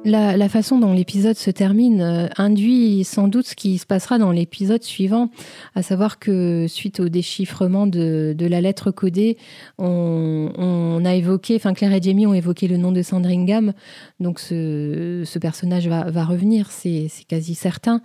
La, 0.07 0.49
façon 0.49 0.79
dont 0.79 0.95
l'épisode 0.95 1.37
se 1.37 1.51
termine 1.51 2.01
euh, 2.01 2.27
induit 2.39 3.05
sans 3.05 3.29
doute 3.29 3.47
ce 3.47 3.55
qui 3.55 3.77
se 3.77 3.85
passera 3.85 4.17
dans 4.17 4.33
l'épisode 4.33 4.83
suivant, 4.83 5.29
à 5.75 5.83
savoir 5.83 6.19
que 6.19 6.65
suite 6.69 7.01
au 7.01 7.11
déchiffrement 7.11 7.87
de, 7.87 8.35
la 8.41 8.63
lettre 8.63 8.91
codée, 8.91 9.37
on, 9.79 11.03
a 11.05 11.15
évoqué, 11.15 11.57
enfin 11.57 11.75
Claire 11.75 11.93
et 11.93 12.01
Jamie 12.01 12.27
ont 12.27 12.33
évoqué 12.33 12.67
le 12.67 12.79
nom 12.79 12.93
de 12.93 13.03
Sandringham, 13.03 13.75
donc 14.21 14.41
ce, 14.41 15.39
personnage 15.39 15.87
va, 15.87 16.25
revenir, 16.25 16.71
c'est 16.71 17.09
quasi 17.29 17.55
certain. 17.55 18.01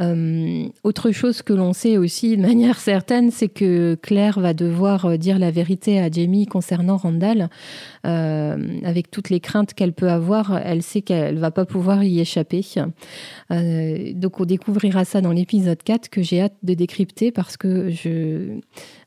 Euh, 0.00 0.66
autre 0.84 1.10
chose 1.10 1.42
que 1.42 1.52
l'on 1.52 1.72
sait 1.72 1.96
aussi 1.96 2.36
de 2.36 2.42
manière 2.42 2.78
certaine, 2.78 3.32
c'est 3.32 3.48
que 3.48 3.96
Claire 4.00 4.38
va 4.38 4.54
devoir 4.54 5.18
dire 5.18 5.40
la 5.40 5.50
vérité 5.50 5.98
à 5.98 6.10
Jamie 6.10 6.46
concernant 6.46 6.96
Randall, 6.96 7.50
euh, 8.06 8.56
avec 8.84 9.10
toutes 9.10 9.30
les 9.30 9.40
craintes 9.40 9.74
qu'elle 9.74 9.92
peut 9.92 10.10
avoir, 10.10 10.56
elle 10.64 10.82
sait 10.82 11.02
qu'elle 11.02 11.39
va 11.40 11.50
pas 11.50 11.64
pouvoir 11.64 12.04
y 12.04 12.20
échapper. 12.20 12.64
Euh, 13.50 14.12
donc 14.14 14.40
on 14.40 14.44
découvrira 14.44 15.04
ça 15.04 15.20
dans 15.20 15.32
l'épisode 15.32 15.82
4 15.82 16.08
que 16.08 16.22
j'ai 16.22 16.42
hâte 16.42 16.56
de 16.62 16.74
décrypter 16.74 17.32
parce 17.32 17.56
que 17.56 17.90
je... 17.90 18.58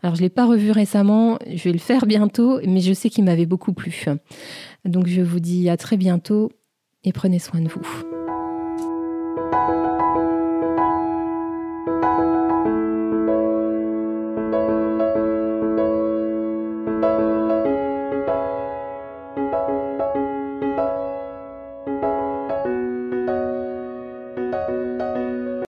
Alors 0.02 0.16
je 0.16 0.22
l'ai 0.22 0.30
pas 0.30 0.46
revu 0.46 0.72
récemment, 0.72 1.40
je 1.48 1.64
vais 1.64 1.74
le 1.74 1.80
faire 1.80 2.06
bientôt, 2.06 2.60
mais 2.68 2.82
je 2.82 2.94
sais 2.94 3.10
qu'il 3.10 3.24
m'avait 3.24 3.46
beaucoup 3.46 3.74
plu. 3.74 4.06
Donc 4.86 5.08
je 5.08 5.22
vous 5.22 5.40
dis 5.40 5.70
à 5.70 5.78
très 5.78 5.98
bientôt 5.98 6.52
et 7.04 7.12
prenez 7.14 7.40
soin 7.40 7.62
de 7.62 7.70
vous. 7.70 8.13